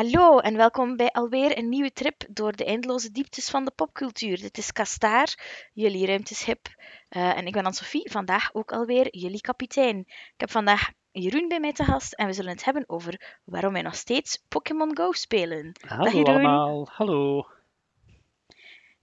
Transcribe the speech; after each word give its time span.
Hallo 0.00 0.38
en 0.38 0.56
welkom 0.56 0.96
bij 0.96 1.10
alweer 1.10 1.58
een 1.58 1.68
nieuwe 1.68 1.92
trip 1.92 2.24
door 2.28 2.56
de 2.56 2.64
eindeloze 2.64 3.10
dieptes 3.10 3.50
van 3.50 3.64
de 3.64 3.70
popcultuur. 3.70 4.40
Dit 4.40 4.58
is 4.58 4.72
Kastaar, 4.72 5.34
jullie 5.72 6.06
ruimteschip. 6.06 6.68
Uh, 7.10 7.36
en 7.36 7.46
ik 7.46 7.52
ben 7.52 7.64
Anne-Sophie, 7.64 8.10
vandaag 8.10 8.54
ook 8.54 8.72
alweer 8.72 9.16
jullie 9.16 9.40
kapitein. 9.40 9.98
Ik 10.06 10.34
heb 10.36 10.50
vandaag 10.50 10.90
Jeroen 11.10 11.48
bij 11.48 11.60
mij 11.60 11.72
te 11.72 11.84
gast 11.84 12.12
en 12.12 12.26
we 12.26 12.32
zullen 12.32 12.50
het 12.50 12.64
hebben 12.64 12.84
over 12.86 13.40
waarom 13.44 13.72
wij 13.72 13.82
nog 13.82 13.94
steeds 13.94 14.44
Pokémon 14.48 14.96
Go 14.96 15.12
spelen. 15.12 15.72
Hallo 15.86 16.22
allemaal, 16.22 16.88
hallo. 16.90 17.46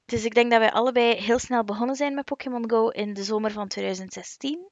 Dus 0.06 0.26
ik 0.26 0.34
denk 0.34 0.52
dat 0.52 0.60
wij 0.60 0.72
allebei 0.72 1.16
heel 1.16 1.40
snel 1.40 1.64
begonnen 1.64 1.96
zijn 1.96 2.14
met 2.14 2.26
Pokémon 2.26 2.70
Go 2.70 2.88
in 2.88 3.14
de 3.14 3.24
zomer 3.24 3.52
van 3.52 3.68
2016. 3.68 4.70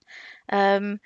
Um, 0.54 1.00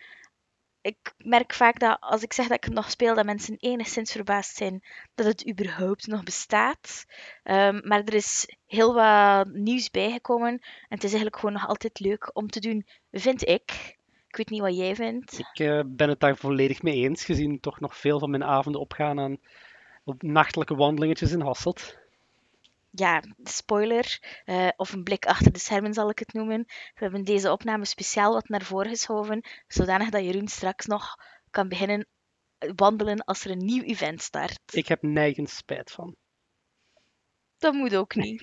ik 0.82 1.14
merk 1.18 1.54
vaak 1.54 1.80
dat 1.80 1.98
als 2.00 2.24
ik 2.24 2.34
zeg 2.34 2.48
dat 2.48 2.66
ik 2.66 2.74
nog 2.74 2.92
speel, 2.92 3.16
dat 3.16 3.26
mensen 3.26 3.58
enigszins 3.58 4.12
verbaasd 4.12 4.56
zijn 4.56 4.84
dat 5.16 5.26
het 5.26 5.50
überhaupt 5.50 6.08
nog 6.08 6.24
bestaat. 6.24 7.06
Um, 7.44 7.82
maar 7.88 8.04
er 8.04 8.14
is 8.14 8.56
heel 8.66 8.94
wat 8.94 9.48
nieuws 9.54 9.92
bijgekomen 9.92 10.52
en 10.52 10.60
het 10.88 11.04
is 11.04 11.10
eigenlijk 11.10 11.36
gewoon 11.36 11.54
nog 11.54 11.68
altijd 11.68 12.00
leuk 12.00 12.30
om 12.34 12.48
te 12.48 12.60
doen, 12.60 12.86
vind 13.12 13.48
ik. 13.48 13.98
Ik 14.28 14.36
weet 14.36 14.50
niet 14.50 14.62
wat 14.62 14.78
jij 14.78 14.96
vindt. 14.96 15.40
Ik 15.40 15.60
uh, 15.60 15.82
ben 15.86 16.10
het 16.10 16.20
daar 16.20 16.38
volledig 16.38 16.82
mee 16.82 16.96
eens, 16.96 17.26
gezien 17.26 17.60
toch 17.60 17.80
nog 17.80 17.98
veel 17.98 18.20
van 18.20 18.30
mijn 18.30 18.44
avonden 18.44 18.82
opgaan 18.82 19.20
aan 19.20 19.38
nachtelijke 20.20 20.76
wandelingetjes 20.76 21.32
in 21.32 21.42
Hasselt 21.42 21.98
ja, 22.90 23.24
spoiler, 23.44 24.20
uh, 24.46 24.68
of 24.76 24.94
een 24.94 25.04
blik 25.04 25.26
achter 25.26 25.52
de 25.52 25.60
schermen 25.60 25.94
zal 25.94 26.10
ik 26.10 26.20
het 26.20 26.34
noemen. 26.34 26.64
We 26.68 27.00
hebben 27.00 27.24
deze 27.24 27.52
opname 27.52 27.86
speciaal 27.86 28.34
wat 28.34 28.50
naar 28.50 28.64
voren 28.64 28.90
geschoven, 28.90 29.46
zodanig 29.68 30.10
dat 30.10 30.24
Jeroen 30.24 30.48
straks 30.48 30.86
nog 30.86 31.16
kan 31.50 31.70
beginnen 31.70 32.08
wandelen 32.76 33.24
als 33.24 33.46
er 33.46 33.52
een 33.52 33.66
nieuw 33.66 33.84
event 33.84 34.22
start. 34.22 34.60
Ik 34.72 34.88
heb 34.88 35.02
nergens 35.02 35.56
spijt 35.56 35.92
van. 35.92 36.16
Dat 37.58 37.74
moet 37.74 37.96
ook 37.96 38.16
niet. 38.16 38.42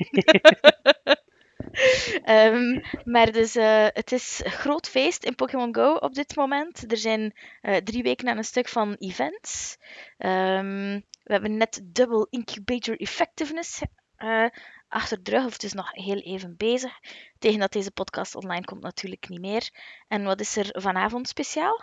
um, 2.29 2.83
maar 3.13 3.33
dus, 3.33 3.57
uh, 3.57 3.87
het 3.89 4.13
is 4.13 4.41
een 4.45 4.51
groot 4.51 4.89
feest 4.89 5.25
in 5.25 5.35
Pokémon 5.35 5.75
Go 5.75 5.95
op 5.95 6.15
dit 6.15 6.37
moment. 6.37 6.91
Er 6.91 6.97
zijn 6.97 7.39
uh, 7.63 7.77
drie 7.77 8.03
weken 8.03 8.29
aan 8.29 8.37
een 8.37 8.45
stuk 8.45 8.69
van 8.69 8.95
events. 8.95 9.77
Um, 10.19 11.05
we 11.23 11.33
hebben 11.33 11.57
net 11.57 11.81
Double 11.85 12.27
Incubator 12.31 13.01
Effectiveness 13.01 13.83
uh, 14.19 14.47
achter 14.89 15.23
de 15.23 15.31
rug, 15.31 15.45
of 15.45 15.53
het 15.53 15.63
is 15.63 15.73
nog 15.73 15.93
heel 15.93 16.19
even 16.19 16.57
bezig. 16.57 16.93
Tegen 17.39 17.61
dat 17.61 17.73
deze 17.73 17.91
podcast 17.91 18.35
online 18.35 18.65
komt 18.65 18.83
natuurlijk 18.83 19.29
niet 19.29 19.41
meer. 19.41 19.71
En 20.09 20.25
wat 20.25 20.41
is 20.41 20.57
er 20.57 20.69
vanavond 20.81 21.29
speciaal? 21.29 21.83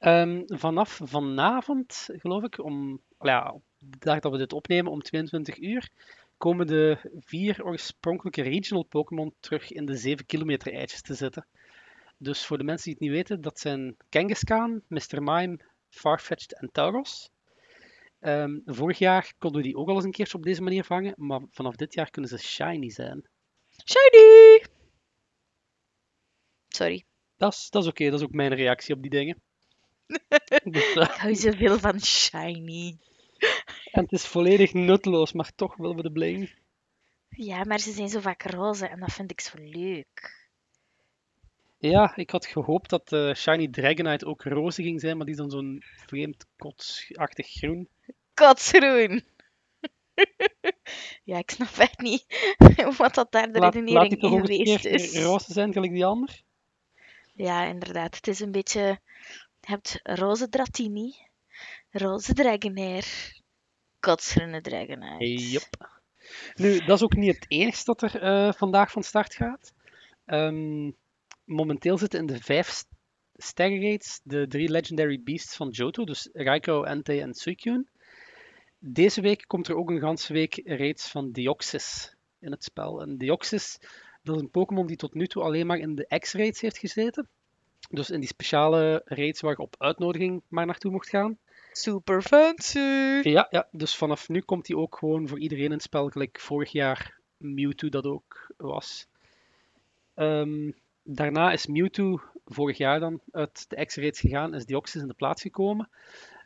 Um, 0.00 0.42
vanaf 0.46 1.00
vanavond, 1.04 2.08
geloof 2.12 2.42
ik, 2.42 2.64
om, 2.64 3.00
ja, 3.18 3.54
de 3.78 3.98
dag 3.98 4.18
dat 4.18 4.32
we 4.32 4.38
dit 4.38 4.52
opnemen, 4.52 4.92
om 4.92 5.02
22 5.02 5.58
uur, 5.58 5.90
komen 6.36 6.66
de 6.66 7.10
vier 7.18 7.64
oorspronkelijke 7.64 8.42
regional 8.42 8.84
Pokémon 8.84 9.34
terug 9.40 9.70
in 9.70 9.86
de 9.86 9.96
7 9.96 10.26
kilometer 10.26 10.72
eitjes 10.72 11.02
te 11.02 11.14
zitten. 11.14 11.46
Dus 12.18 12.46
voor 12.46 12.58
de 12.58 12.64
mensen 12.64 12.84
die 12.84 12.92
het 12.92 13.02
niet 13.02 13.12
weten, 13.12 13.40
dat 13.40 13.60
zijn 13.60 13.96
Kangaskhan, 14.08 14.82
Mr. 14.88 15.22
Mime, 15.22 15.58
Farfetch'd 15.88 16.60
en 16.60 16.68
Tauros. 16.72 17.30
Um, 18.20 18.62
vorig 18.64 18.98
jaar 18.98 19.32
konden 19.38 19.60
we 19.60 19.66
die 19.66 19.76
ook 19.76 19.88
al 19.88 19.94
eens 19.94 20.04
een 20.04 20.10
keertje 20.10 20.36
op 20.36 20.42
deze 20.42 20.62
manier 20.62 20.84
vangen, 20.84 21.14
maar 21.16 21.40
vanaf 21.50 21.76
dit 21.76 21.94
jaar 21.94 22.10
kunnen 22.10 22.30
ze 22.30 22.38
shiny 22.38 22.90
zijn. 22.90 23.28
Shiny! 23.84 24.64
Sorry. 26.68 27.04
Dat 27.36 27.52
is, 27.52 27.70
dat 27.70 27.82
is 27.82 27.88
oké, 27.88 28.04
dat 28.10 28.20
is 28.20 28.26
ook 28.26 28.32
mijn 28.32 28.54
reactie 28.54 28.94
op 28.94 29.02
die 29.02 29.10
dingen. 29.10 29.40
dus, 30.64 30.94
uh... 30.94 31.02
Ik 31.02 31.10
hou 31.10 31.34
zoveel 31.34 31.78
van 31.78 32.00
shiny. 32.00 32.98
En 33.92 34.02
het 34.02 34.12
is 34.12 34.26
volledig 34.26 34.72
nutteloos, 34.72 35.32
maar 35.32 35.54
toch 35.54 35.76
willen 35.76 35.96
we 35.96 36.02
de 36.02 36.12
bling. 36.12 36.54
Ja, 37.28 37.64
maar 37.64 37.78
ze 37.78 37.92
zijn 37.92 38.08
zo 38.08 38.20
vaak 38.20 38.42
roze 38.42 38.86
en 38.86 39.00
dat 39.00 39.12
vind 39.12 39.30
ik 39.30 39.40
zo 39.40 39.58
leuk. 39.60 40.46
Ja, 41.78 42.16
ik 42.16 42.30
had 42.30 42.46
gehoopt 42.46 42.90
dat 42.90 43.12
uh, 43.12 43.34
Shiny 43.34 43.68
Dragonite 43.68 44.26
ook 44.26 44.42
roze 44.42 44.82
ging 44.82 45.00
zijn, 45.00 45.16
maar 45.16 45.26
die 45.26 45.34
is 45.34 45.40
dan 45.40 45.50
zo'n 45.50 45.82
vreemd 46.06 46.46
kotsachtig 46.56 47.46
groen. 47.46 47.88
Kotsgroen! 48.38 49.22
ja, 51.30 51.38
ik 51.38 51.50
snap 51.50 51.76
echt 51.76 52.00
niet 52.00 52.24
wat 52.98 53.14
dat 53.14 53.32
daar 53.32 53.52
de 53.52 53.58
laat, 53.58 53.74
redenering 53.74 54.22
laat 54.22 54.32
in 54.32 54.40
geweest 54.40 54.84
is. 54.84 55.22
roze 55.22 55.52
zijn, 55.52 55.72
gelijk 55.72 55.92
die 55.92 56.04
ander? 56.04 56.42
Ja, 57.34 57.64
inderdaad. 57.64 58.14
Het 58.16 58.28
is 58.28 58.40
een 58.40 58.52
beetje... 58.52 59.00
Je 59.60 59.74
hebt 59.74 60.00
roze 60.02 60.48
Dratini, 60.48 61.14
roze 61.90 62.32
Dragonair, 62.32 63.06
kotsgroene 64.00 64.60
Dragonite. 64.60 65.50
Yep. 65.50 65.98
Nu, 66.54 66.78
dat 66.78 66.96
is 66.96 67.02
ook 67.02 67.16
niet 67.16 67.34
het 67.34 67.44
enige 67.48 67.84
dat 67.84 68.02
er 68.02 68.22
uh, 68.22 68.52
vandaag 68.52 68.90
van 68.90 69.02
start 69.02 69.34
gaat. 69.34 69.72
Um, 70.26 70.96
momenteel 71.44 71.98
zitten 71.98 72.20
in 72.20 72.26
de 72.26 72.40
vijf 72.42 72.84
sterrenrates 73.34 74.20
de 74.22 74.46
drie 74.46 74.70
Legendary 74.70 75.22
Beasts 75.22 75.56
van 75.56 75.68
Johto, 75.68 76.04
dus 76.04 76.28
Raikou, 76.32 76.86
Entei 76.86 77.20
en 77.20 77.34
Suicune. 77.34 77.86
Deze 78.80 79.20
week 79.20 79.44
komt 79.46 79.68
er 79.68 79.76
ook 79.76 79.90
een 79.90 80.00
ganse 80.00 80.32
week 80.32 80.60
raids 80.64 81.10
van 81.10 81.32
Deoxys 81.32 82.14
in 82.38 82.50
het 82.50 82.64
spel. 82.64 83.00
En 83.00 83.18
Deoxys, 83.18 83.78
dat 84.22 84.36
is 84.36 84.42
een 84.42 84.50
Pokémon 84.50 84.86
die 84.86 84.96
tot 84.96 85.14
nu 85.14 85.26
toe 85.26 85.42
alleen 85.42 85.66
maar 85.66 85.78
in 85.78 85.94
de 85.94 86.18
X-raids 86.18 86.60
heeft 86.60 86.78
gezeten. 86.78 87.28
Dus 87.90 88.10
in 88.10 88.20
die 88.20 88.28
speciale 88.28 89.02
raids 89.04 89.40
waar 89.40 89.52
je 89.52 89.58
op 89.58 89.74
uitnodiging 89.78 90.42
maar 90.48 90.66
naartoe 90.66 90.90
mocht 90.90 91.08
gaan. 91.08 91.38
Super 91.72 92.22
fancy! 92.22 92.78
Ja, 93.28 93.46
ja, 93.50 93.68
dus 93.70 93.96
vanaf 93.96 94.28
nu 94.28 94.40
komt 94.40 94.66
hij 94.66 94.76
ook 94.76 94.96
gewoon 94.98 95.28
voor 95.28 95.38
iedereen 95.38 95.64
in 95.64 95.72
het 95.72 95.82
spel, 95.82 96.08
gelijk 96.08 96.40
vorig 96.40 96.72
jaar 96.72 97.18
Mewtwo 97.36 97.88
dat 97.88 98.04
ook 98.04 98.54
was. 98.56 99.06
Um, 100.14 100.74
daarna 101.02 101.52
is 101.52 101.66
Mewtwo 101.66 102.20
vorig 102.44 102.76
jaar 102.76 103.00
dan 103.00 103.20
uit 103.30 103.64
de 103.68 103.84
X-Raids 103.84 104.20
gegaan, 104.20 104.54
is 104.54 104.66
Deoxys 104.66 105.02
in 105.02 105.08
de 105.08 105.14
plaats 105.14 105.42
gekomen. 105.42 105.88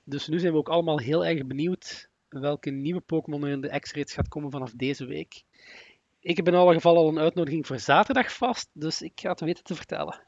Dus 0.04 0.28
nu 0.28 0.38
zijn 0.38 0.52
we 0.52 0.58
ook 0.58 0.68
allemaal 0.68 0.98
heel 0.98 1.24
erg 1.24 1.46
benieuwd 1.46 2.10
welke 2.40 2.70
nieuwe 2.70 3.00
Pokémon 3.00 3.44
er 3.44 3.50
in 3.50 3.60
de 3.60 3.80
X-Raids 3.80 4.12
gaat 4.12 4.28
komen 4.28 4.50
vanaf 4.50 4.72
deze 4.72 5.04
week. 5.04 5.42
Ik 6.20 6.36
heb 6.36 6.48
in 6.48 6.54
alle 6.54 6.74
gevallen 6.74 7.00
al 7.00 7.08
een 7.08 7.18
uitnodiging 7.18 7.66
voor 7.66 7.78
zaterdag 7.78 8.32
vast, 8.32 8.70
dus 8.72 9.02
ik 9.02 9.20
ga 9.20 9.30
het 9.30 9.40
weten 9.40 9.64
te 9.64 9.74
vertellen. 9.74 10.20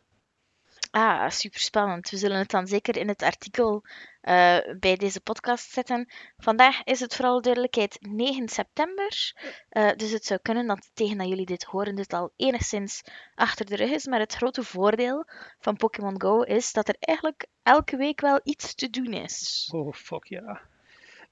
Ah, 0.90 1.30
super 1.30 1.60
spannend. 1.60 2.10
We 2.10 2.16
zullen 2.16 2.38
het 2.38 2.50
dan 2.50 2.66
zeker 2.66 2.96
in 2.96 3.08
het 3.08 3.22
artikel 3.22 3.82
uh, 4.22 4.58
bij 4.78 4.96
deze 4.96 5.20
podcast 5.20 5.70
zetten. 5.70 6.12
Vandaag 6.36 6.82
is 6.84 7.00
het 7.00 7.14
vooral 7.14 7.40
duidelijkheid 7.40 7.98
9 8.00 8.48
september. 8.48 9.34
Uh, 9.70 9.92
dus 9.96 10.10
het 10.10 10.24
zou 10.24 10.40
kunnen 10.42 10.66
dat 10.66 10.90
tegen 10.92 11.18
dat 11.18 11.28
jullie 11.28 11.46
dit 11.46 11.64
horen, 11.64 11.94
dit 11.94 12.12
al 12.12 12.32
enigszins 12.36 13.02
achter 13.34 13.66
de 13.66 13.76
rug 13.76 13.90
is. 13.90 14.06
Maar 14.06 14.20
het 14.20 14.34
grote 14.34 14.62
voordeel 14.62 15.24
van 15.58 15.76
Pokémon 15.76 16.20
Go 16.20 16.40
is 16.40 16.72
dat 16.72 16.88
er 16.88 16.96
eigenlijk 16.98 17.46
elke 17.62 17.96
week 17.96 18.20
wel 18.20 18.40
iets 18.44 18.74
te 18.74 18.90
doen 18.90 19.12
is. 19.12 19.68
Oh, 19.72 19.92
fuck 19.92 20.24
ja. 20.24 20.40
Yeah. 20.40 20.73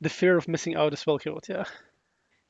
De 0.02 0.08
fear 0.08 0.36
of 0.36 0.46
missing 0.46 0.76
out 0.76 0.92
is 0.92 1.04
wel 1.04 1.16
groot, 1.16 1.46
ja. 1.46 1.66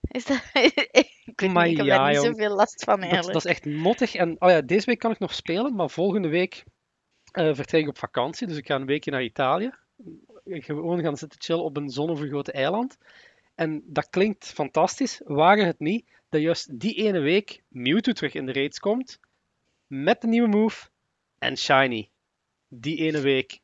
Is 0.01 0.25
dat... 0.25 0.37
ik 0.53 1.41
weet 1.41 1.53
niet, 1.53 1.67
ik 1.67 1.77
heb 1.77 1.87
daar 1.87 2.11
niet 2.11 2.21
zoveel 2.21 2.55
last 2.55 2.85
van 2.85 3.01
eigenlijk. 3.01 3.33
Dat, 3.33 3.43
dat, 3.43 3.45
is 3.45 3.51
echt 3.51 3.65
mottig. 3.65 4.15
En 4.15 4.37
oh 4.39 4.51
ja, 4.51 4.61
deze 4.61 4.87
week 4.87 4.99
kan 4.99 5.11
ik 5.11 5.19
nog 5.19 5.35
spelen, 5.35 5.75
maar 5.75 5.91
volgende 5.91 6.29
week 6.29 6.65
uh, 7.33 7.55
vertrek 7.55 7.83
ik 7.83 7.89
op 7.89 7.99
vakantie. 7.99 8.47
Dus 8.47 8.57
ik 8.57 8.67
ga 8.67 8.75
een 8.75 8.87
weekje 8.87 9.11
naar 9.11 9.23
Italië 9.23 9.73
gewoon 10.45 11.01
gaan 11.01 11.17
zitten 11.17 11.41
chillen 11.41 11.65
op 11.65 11.77
een 11.77 11.89
zonovergoten 11.89 12.55
eiland. 12.55 12.99
En 13.55 13.83
dat 13.87 14.11
klinkt 14.11 14.47
fantastisch, 14.47 15.21
waren 15.25 15.67
het 15.67 15.79
niet 15.79 16.11
dat 16.29 16.41
juist 16.41 16.81
die 16.81 16.95
ene 16.95 17.21
week 17.21 17.63
Mewtwo 17.69 18.13
terug 18.13 18.35
in 18.35 18.47
de 18.47 18.53
raids 18.53 18.79
komt, 18.79 19.21
met 19.87 20.21
de 20.21 20.27
nieuwe 20.27 20.49
move 20.49 20.89
en 21.39 21.57
Shiny. 21.57 22.11
Die 22.69 22.99
ene 22.99 23.21
week 23.21 23.61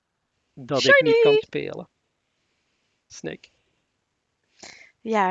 dat 0.53 0.81
Shiny. 0.81 0.97
ik 0.97 1.05
niet 1.05 1.21
kan 1.21 1.35
spelen. 1.35 1.89
Snake. 3.07 3.49
Ja, 5.01 5.31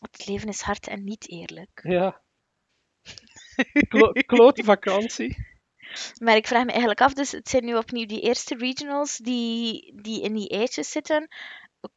het 0.00 0.26
leven 0.26 0.48
is 0.48 0.60
hard 0.60 0.88
en 0.88 1.04
niet 1.04 1.28
eerlijk. 1.28 1.80
Ja. 1.82 2.20
Klo 3.88 4.12
klote 4.12 4.64
vakantie. 4.64 5.54
Maar 6.22 6.36
ik 6.36 6.46
vraag 6.46 6.64
me 6.64 6.70
eigenlijk 6.70 7.00
af, 7.00 7.12
dus 7.12 7.32
het 7.32 7.48
zijn 7.48 7.64
nu 7.64 7.76
opnieuw 7.76 8.06
die 8.06 8.20
eerste 8.20 8.56
regionals 8.56 9.16
die, 9.16 9.92
die 10.02 10.22
in 10.22 10.34
die 10.34 10.48
eitjes 10.48 10.90
zitten. 10.90 11.28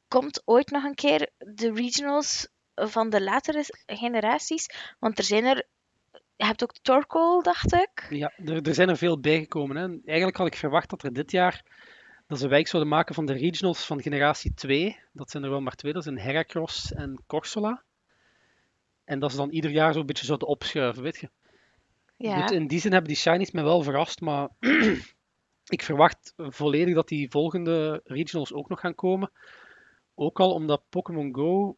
Komt 0.08 0.42
ooit 0.46 0.70
nog 0.70 0.84
een 0.84 0.96
keer 0.96 1.30
de 1.38 1.74
regionals 1.74 2.48
van 2.76 3.10
de 3.10 3.22
latere 3.22 3.64
generaties? 3.86 4.70
Want 5.00 5.18
er 5.18 5.24
zijn 5.24 5.46
er 5.46 5.68
je 6.40 6.46
hebt 6.46 6.64
ook 6.64 6.74
Torkoal, 6.82 7.44
dacht 7.44 7.74
ik. 7.74 8.06
Ja, 8.10 8.34
er, 8.46 8.62
er 8.62 8.74
zijn 8.74 8.90
er 8.90 8.98
veel 8.98 9.20
bijgekomen. 9.20 9.76
Hè. 9.76 9.88
Eigenlijk 10.06 10.38
had 10.38 10.48
ik 10.48 10.56
verwacht 10.56 10.90
dat 10.90 11.04
er 11.04 11.14
dit 11.14 11.32
jaar 11.32 11.64
dat 12.30 12.40
ze 12.40 12.48
wijk 12.48 12.68
zouden 12.68 12.92
maken 12.92 13.16
van 13.16 13.26
de 13.26 13.34
regionals 13.34 13.86
van 13.86 14.02
generatie 14.02 14.54
2. 14.54 15.00
Dat 15.14 15.30
zijn 15.30 15.44
er 15.44 15.50
wel 15.50 15.62
maar 15.62 15.76
twee, 15.76 15.94
dat 15.94 16.04
zijn 16.04 16.20
Heracross 16.20 16.94
en 16.94 17.24
Corsola. 17.28 17.84
En 19.04 19.20
dat 19.20 19.32
ze 19.32 19.38
dan 19.38 19.50
ieder 19.50 19.72
jaar 19.72 19.94
zo'n 19.94 20.06
beetje 20.06 20.26
zouden 20.26 20.48
opschuiven, 20.48 21.04
weet 21.04 21.18
je. 21.18 21.30
Ja. 22.18 22.42
Dus 22.42 22.52
in 22.52 22.68
die 22.68 22.80
zin 22.80 22.92
hebben 22.92 23.10
die 23.10 23.20
shinies 23.20 23.52
me 23.52 23.64
wel 23.64 23.84
verrast, 23.84 24.22
maar 24.22 24.50
ik 25.76 25.84
verwacht 25.84 26.34
volledig 26.36 26.96
dat 26.96 27.08
die 27.08 27.30
volgende 27.30 28.02
regionals 28.04 28.54
ook 28.54 28.70
nog 28.70 28.80
gaan 28.80 28.96
komen. 28.96 29.32
Ook 30.16 30.40
al 30.40 30.54
omdat 30.54 30.90
Pokémon 30.90 31.36
Go 31.36 31.78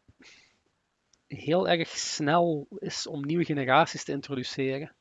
heel 1.27 1.69
erg 1.69 1.89
snel 1.89 2.67
is 2.77 3.07
om 3.07 3.25
nieuwe 3.25 3.45
generaties 3.45 4.03
te 4.03 4.11
introduceren. 4.11 4.95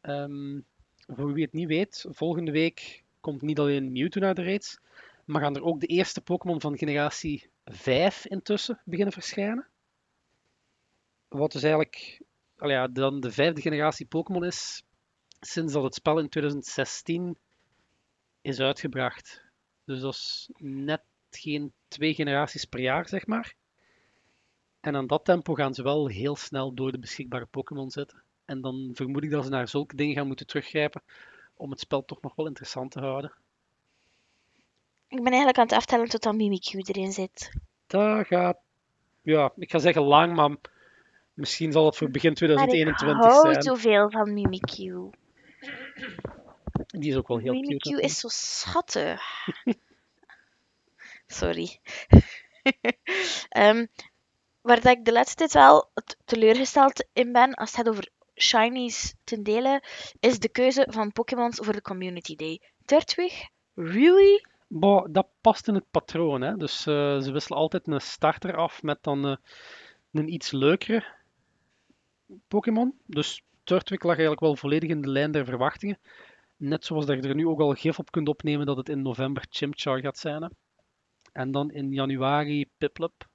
Ehm, 0.00 0.60
voor 1.06 1.32
wie 1.32 1.44
het 1.44 1.52
niet 1.52 1.68
weet, 1.68 2.06
volgende 2.08 2.50
week 2.50 3.01
komt 3.22 3.42
niet 3.42 3.58
alleen 3.58 3.92
Mewtwo 3.92 4.20
naar 4.20 4.34
de 4.34 4.44
raids, 4.44 4.78
maar 5.24 5.42
gaan 5.42 5.56
er 5.56 5.62
ook 5.62 5.80
de 5.80 5.86
eerste 5.86 6.20
Pokémon 6.20 6.60
van 6.60 6.78
generatie 6.78 7.50
5 7.64 8.26
intussen 8.26 8.80
beginnen 8.84 9.12
verschijnen. 9.12 9.66
Wat 11.28 11.52
dus 11.52 11.62
eigenlijk 11.62 12.22
al 12.56 12.70
ja, 12.70 12.88
dan 12.88 13.20
de 13.20 13.30
vijfde 13.30 13.60
generatie 13.60 14.06
Pokémon 14.06 14.44
is 14.44 14.84
sinds 15.40 15.72
dat 15.72 15.82
het 15.82 15.94
spel 15.94 16.18
in 16.18 16.28
2016 16.28 17.38
is 18.42 18.60
uitgebracht. 18.60 19.44
Dus 19.84 20.00
dat 20.00 20.14
is 20.14 20.50
net 20.56 21.02
geen 21.30 21.72
twee 21.88 22.14
generaties 22.14 22.64
per 22.64 22.80
jaar, 22.80 23.08
zeg 23.08 23.26
maar. 23.26 23.54
En 24.80 24.96
aan 24.96 25.06
dat 25.06 25.24
tempo 25.24 25.54
gaan 25.54 25.74
ze 25.74 25.82
wel 25.82 26.06
heel 26.06 26.36
snel 26.36 26.74
door 26.74 26.92
de 26.92 26.98
beschikbare 26.98 27.46
Pokémon 27.46 27.90
zitten. 27.90 28.22
En 28.44 28.60
dan 28.60 28.90
vermoed 28.92 29.24
ik 29.24 29.30
dat 29.30 29.44
ze 29.44 29.50
naar 29.50 29.68
zulke 29.68 29.96
dingen 29.96 30.14
gaan 30.14 30.26
moeten 30.26 30.46
teruggrijpen 30.46 31.02
om 31.56 31.70
het 31.70 31.80
spel 31.80 32.04
toch 32.04 32.20
nog 32.20 32.34
wel 32.34 32.46
interessant 32.46 32.90
te 32.90 33.00
houden. 33.00 33.32
Ik 35.08 35.22
ben 35.22 35.26
eigenlijk 35.26 35.58
aan 35.58 35.64
het 35.66 35.74
aftellen 35.74 36.08
tot 36.08 36.22
dan 36.22 36.36
Mimikyu 36.36 36.80
erin 36.80 37.12
zit. 37.12 37.50
Dat 37.86 38.26
gaat, 38.26 38.58
ja, 39.22 39.52
ik 39.56 39.70
ga 39.70 39.78
zeggen 39.78 40.02
lang, 40.02 40.34
maar 40.34 40.56
misschien 41.34 41.72
zal 41.72 41.86
het 41.86 41.96
voor 41.96 42.10
begin 42.10 42.32
Maar 42.32 42.42
ik 42.42 42.48
2021 42.48 43.32
hou 43.32 43.52
zijn. 43.52 43.62
zoveel 43.62 44.10
van 44.10 44.32
Mimikyu. 44.32 45.10
Die 46.86 47.10
is 47.10 47.16
ook 47.16 47.28
wel 47.28 47.38
heel 47.38 47.52
cute. 47.52 47.66
Mimikyu 47.66 47.98
is 48.00 48.18
zo 48.18 48.28
schattig. 48.30 49.22
Sorry. 51.26 51.78
Ehm, 53.48 53.86
waar 54.60 54.80
dat 54.80 54.96
ik 54.96 55.04
de 55.04 55.12
laatste 55.12 55.36
tijd 55.36 55.52
wel 55.52 55.90
teleurgesteld 56.24 57.06
in 57.12 57.32
ben, 57.32 57.54
als 57.54 57.70
het 57.70 57.78
gaat 57.78 57.88
over 57.88 58.08
shinies 58.42 59.14
ten 59.24 59.42
dele, 59.42 59.82
is 60.20 60.38
de 60.38 60.48
keuze 60.48 60.86
van 60.90 61.12
Pokémons 61.12 61.58
voor 61.62 61.72
de 61.72 61.82
Community 61.82 62.36
Day. 62.36 62.60
Turtwig? 62.84 63.48
Really? 63.74 64.44
Bah, 64.68 65.04
dat 65.10 65.28
past 65.40 65.68
in 65.68 65.74
het 65.74 65.90
patroon. 65.90 66.42
Hè? 66.42 66.56
Dus 66.56 66.86
eh, 66.86 67.20
ze 67.20 67.32
wisselen 67.32 67.58
altijd 67.58 67.86
een 67.86 68.00
starter 68.00 68.56
af 68.56 68.82
met 68.82 68.98
dan 69.02 69.26
eh, 69.26 69.36
een 70.12 70.32
iets 70.32 70.50
leukere 70.50 71.04
Pokémon. 72.48 72.94
Dus 73.06 73.42
Turtwig 73.64 74.02
lag 74.02 74.12
eigenlijk 74.12 74.40
wel 74.40 74.56
volledig 74.56 74.90
in 74.90 75.00
de 75.00 75.08
lijn 75.08 75.32
der 75.32 75.44
verwachtingen. 75.44 75.98
Net 76.56 76.84
zoals 76.84 77.06
dat 77.06 77.22
je 77.22 77.28
er 77.28 77.34
nu 77.34 77.46
ook 77.46 77.60
al 77.60 77.72
gif 77.72 77.98
op 77.98 78.10
kunt 78.10 78.28
opnemen 78.28 78.66
dat 78.66 78.76
het 78.76 78.88
in 78.88 79.02
november 79.02 79.46
Chimchar 79.50 80.00
gaat 80.00 80.18
zijn. 80.18 80.42
Hè? 80.42 80.48
En 81.32 81.50
dan 81.50 81.70
in 81.70 81.92
januari 81.92 82.66
Piplup. 82.78 83.30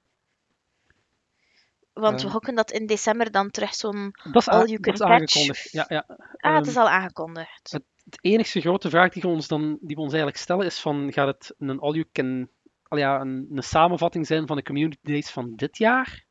Want 2.00 2.22
we 2.22 2.30
hokken 2.30 2.56
dat 2.56 2.72
in 2.72 2.86
december 2.86 3.32
dan 3.32 3.50
terug 3.52 3.76
zo'n... 3.76 4.12
Is, 4.34 4.48
All 4.48 4.66
you 4.66 4.80
dat 4.80 4.94
is 4.94 5.00
can 5.00 5.10
catch. 5.10 5.36
aangekondigd. 5.36 5.72
Ja, 5.72 5.86
ja. 5.88 6.04
Ah, 6.08 6.18
het 6.18 6.38
Ehm, 6.38 6.70
is 6.70 6.76
al 6.78 6.90
aangekondigd. 6.90 7.72
het- 7.72 7.86
Het 8.10 8.18
enige 8.22 8.62
grote 8.62 8.90
vraag 8.90 9.12
die 9.12 9.22
we 9.22 9.28
ons, 9.28 9.48
dan, 9.48 9.78
die 9.82 9.96
we 9.96 10.02
ons 10.02 10.12
eigenlijk 10.14 10.42
stellen 10.42 10.66
is 10.66 10.80
van, 10.80 11.14
gaat 11.14 11.28
het 11.28 11.56
een 11.58 11.80
all 11.80 11.92
you 11.94 12.06
can, 12.12 12.50
al 12.88 12.98
ja, 12.98 13.20
een, 13.22 13.48
een 13.54 13.64
samenvatting 13.64 14.28
zijn 14.28 14.48
van 14.48 14.56
de 14.56 14.64
community 14.64 14.98
days 15.02 15.30
van 15.32 15.56
dit 15.56 15.78
jaar? 15.78 16.26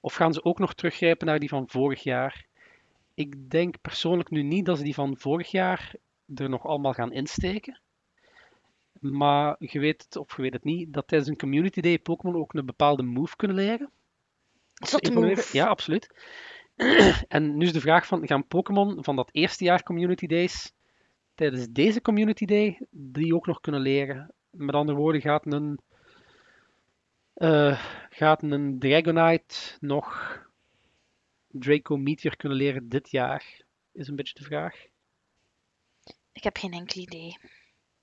Of 0.00 0.14
gaan 0.14 0.32
ze 0.32 0.44
ook 0.44 0.58
nog 0.58 0.74
teruggrijpen 0.74 1.26
naar 1.26 1.38
die 1.38 1.48
van 1.48 1.68
vorig 1.68 2.02
jaar? 2.02 2.46
Ik 3.14 3.50
denk 3.50 3.80
persoonlijk 3.80 4.30
nu 4.30 4.42
niet 4.42 4.66
dat 4.66 4.78
ze 4.78 4.84
die 4.84 4.94
van 4.94 5.16
vorig 5.16 5.50
jaar 5.50 5.94
er 6.34 6.48
nog 6.48 6.66
allemaal 6.66 6.92
gaan 6.92 7.12
insteken. 7.12 7.80
Maar 9.00 9.56
je 9.58 9.78
weet 9.80 10.02
het 10.02 10.16
of 10.16 10.36
je 10.36 10.42
weet 10.42 10.52
het 10.52 10.64
niet, 10.64 10.92
dat 10.92 11.08
tijdens 11.08 11.30
een 11.30 11.36
community 11.38 11.80
day 11.80 11.98
Pokémon 11.98 12.36
ook 12.36 12.54
een 12.54 12.66
bepaalde 12.66 13.02
move 13.02 13.36
kunnen 13.36 13.56
leren. 13.56 13.90
Ja, 15.52 15.66
absoluut. 15.66 16.14
En 17.28 17.56
nu 17.56 17.64
is 17.64 17.72
de 17.72 17.80
vraag 17.80 18.06
van, 18.06 18.26
gaan 18.26 18.46
Pokémon 18.46 19.04
van 19.04 19.16
dat 19.16 19.28
eerste 19.32 19.64
jaar 19.64 19.82
Community 19.82 20.26
Days 20.26 20.72
tijdens 21.34 21.66
deze 21.70 22.00
Community 22.00 22.44
Day 22.44 22.80
die 22.90 23.34
ook 23.34 23.46
nog 23.46 23.60
kunnen 23.60 23.80
leren? 23.80 24.34
Met 24.50 24.74
andere 24.74 24.98
woorden, 24.98 25.20
gaat 25.20 25.52
een, 25.52 25.80
eh, 27.34 27.84
gaat 28.10 28.42
een 28.42 28.78
Dragonite 28.78 29.54
nog 29.80 30.38
Draco 31.48 31.96
Meteor 31.96 32.36
kunnen 32.36 32.58
leren 32.58 32.88
dit 32.88 33.10
jaar? 33.10 33.62
Is 33.92 34.08
een 34.08 34.16
beetje 34.16 34.34
de 34.34 34.44
vraag. 34.44 34.86
Ik 36.32 36.42
heb 36.42 36.56
geen 36.56 36.72
enkel 36.72 37.00
idee. 37.00 37.36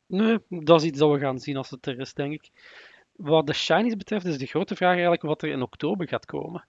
Nee, 0.06 0.38
dat 0.50 0.82
is 0.82 0.88
iets 0.88 1.00
dat 1.00 1.12
we 1.12 1.20
gaan 1.20 1.40
zien 1.40 1.58
als 1.58 1.70
het 1.70 1.86
er 1.86 2.00
is, 2.00 2.14
denk 2.14 2.34
ik. 2.34 2.50
Wat 3.16 3.48
de 3.48 3.54
shinies 3.54 3.96
betreft 3.96 4.26
is 4.26 4.38
de 4.38 4.46
grote 4.46 4.76
vraag 4.76 4.92
eigenlijk 4.92 5.22
wat 5.22 5.42
er 5.42 5.50
in 5.50 5.62
oktober 5.62 6.08
gaat 6.08 6.26
komen. 6.26 6.68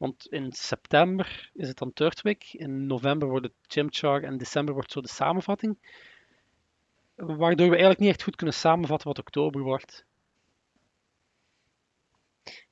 Want 0.00 0.26
in 0.26 0.52
september 0.52 1.50
is 1.54 1.68
het 1.68 1.78
dan 1.78 1.92
Turtwig, 1.92 2.54
in 2.54 2.86
november 2.86 3.28
wordt 3.28 3.46
het 3.46 3.54
Chimchar 3.66 4.22
en 4.22 4.38
december 4.38 4.74
wordt 4.74 4.92
zo 4.92 5.00
de 5.00 5.08
samenvatting. 5.08 5.78
Waardoor 7.14 7.66
we 7.66 7.72
eigenlijk 7.72 7.98
niet 7.98 8.08
echt 8.08 8.22
goed 8.22 8.36
kunnen 8.36 8.54
samenvatten 8.54 9.08
wat 9.08 9.18
oktober 9.18 9.62
wordt. 9.62 10.04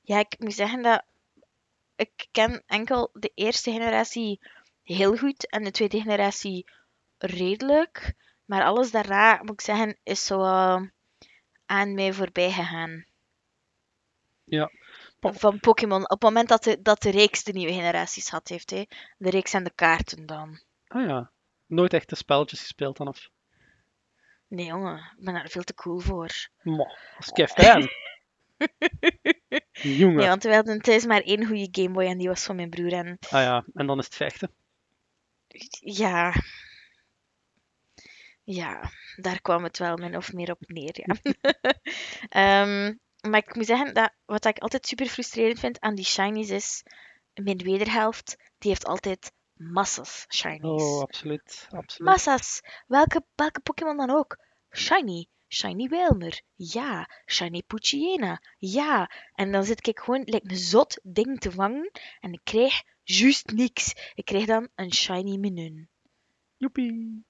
Ja, 0.01 0.19
ik 0.19 0.35
moet 0.39 0.53
zeggen 0.53 0.81
dat 0.81 1.03
ik 1.95 2.27
ken 2.31 2.63
enkel 2.65 3.09
de 3.13 3.31
eerste 3.35 3.71
generatie 3.71 4.39
heel 4.83 5.17
goed 5.17 5.49
en 5.49 5.63
de 5.63 5.71
tweede 5.71 6.01
generatie 6.01 6.65
redelijk. 7.17 8.13
Maar 8.45 8.63
alles 8.63 8.91
daarna, 8.91 9.39
moet 9.41 9.51
ik 9.51 9.61
zeggen, 9.61 9.97
is 10.03 10.25
zo 10.25 10.41
eh, 10.43 10.81
aan 11.65 11.93
mij 11.93 12.13
voorbij 12.13 12.51
gegaan. 12.51 13.05
Ja. 14.43 14.71
Van 15.21 15.59
Pokémon. 15.59 16.03
Op 16.03 16.09
het 16.09 16.21
moment 16.21 16.49
dat 16.49 16.63
de, 16.63 16.81
dat 16.81 17.01
de 17.01 17.09
reeks 17.09 17.43
de 17.43 17.51
nieuwe 17.51 17.73
generaties 17.73 18.29
had, 18.29 18.47
heeft 18.47 18.69
hij. 18.69 18.87
De 19.17 19.29
reeks 19.29 19.53
en 19.53 19.63
de 19.63 19.71
kaarten 19.75 20.25
dan. 20.25 20.59
Ah 20.87 21.07
ja, 21.07 21.31
nooit 21.65 21.93
echt 21.93 22.09
de 22.09 22.15
spelletjes 22.15 22.59
gespeeld 22.59 22.97
dan 22.97 23.07
of? 23.07 23.29
Nee, 24.47 24.65
jongen, 24.65 24.97
ik 24.97 25.25
ben 25.25 25.33
daar 25.33 25.49
veel 25.49 25.63
te 25.63 25.73
cool 25.73 25.99
voor. 25.99 26.29
Mo, 26.61 26.85
is 27.19 27.29
kei 27.31 27.47
fijn. 27.47 27.89
Jongen. 29.99 30.15
Nee, 30.15 30.27
want 30.27 30.43
we 30.43 30.53
hadden 30.53 30.81
thuis 30.81 31.05
maar 31.05 31.21
één 31.21 31.45
goede 31.45 31.67
Game 31.71 31.93
Boy 31.93 32.05
en 32.05 32.17
die 32.17 32.27
was 32.27 32.43
van 32.43 32.55
mijn 32.55 32.69
broer. 32.69 32.93
En 32.93 33.17
Ah 33.21 33.41
ja, 33.41 33.65
en 33.73 33.87
dan 33.87 33.99
is 33.99 34.05
het 34.05 34.15
vechten. 34.15 34.51
ja. 35.79 36.33
Ja, 38.43 38.91
daar 39.15 39.41
kwam 39.41 39.63
het 39.63 39.77
wel 39.77 39.97
min 39.97 40.17
of 40.17 40.33
meer 40.33 40.51
op 40.51 40.59
neer, 40.67 40.91
ja. 40.93 41.15
Ehm, 42.29 42.93
maar 43.21 43.39
ik 43.47 43.55
moet 43.55 43.65
zeggen, 43.65 43.93
dat 43.93 44.11
wat 44.25 44.45
ik 44.45 44.59
altijd 44.59 44.87
super 44.87 45.05
frustrerend 45.07 45.59
vind 45.59 45.79
aan 45.79 45.95
die 45.95 46.05
shinies 46.05 46.49
is, 46.49 46.83
mijn 47.33 47.57
wederhelft, 47.57 48.37
die 48.57 48.69
heeft 48.69 48.85
altijd 48.85 49.31
massas 49.53 50.25
shinies. 50.29 50.81
Oh, 50.81 51.01
absoluut. 51.01 51.67
absoluut. 51.69 52.11
Massas! 52.11 52.61
Welke, 52.87 53.23
welke 53.35 53.59
Pokémon 53.59 53.97
dan 53.97 54.09
ook? 54.09 54.37
Shiny. 54.71 55.27
Shiny 55.47 55.87
Wilmer. 55.87 56.41
Ja. 56.55 57.09
Shiny 57.25 57.63
Poochyena. 57.67 58.41
Ja. 58.57 59.11
En 59.33 59.51
dan 59.51 59.63
zit 59.63 59.87
ik 59.87 59.99
gewoon 59.99 60.21
like, 60.25 60.49
een 60.49 60.57
zot 60.57 60.99
ding 61.03 61.39
te 61.39 61.51
vangen 61.51 61.91
en 62.19 62.33
ik 62.33 62.41
krijg 62.43 62.83
juist 63.03 63.51
niks. 63.51 64.11
Ik 64.15 64.25
krijg 64.25 64.45
dan 64.45 64.67
een 64.75 64.93
Shiny 64.93 65.37
Minun. 65.37 65.89
Joepie. 66.57 67.23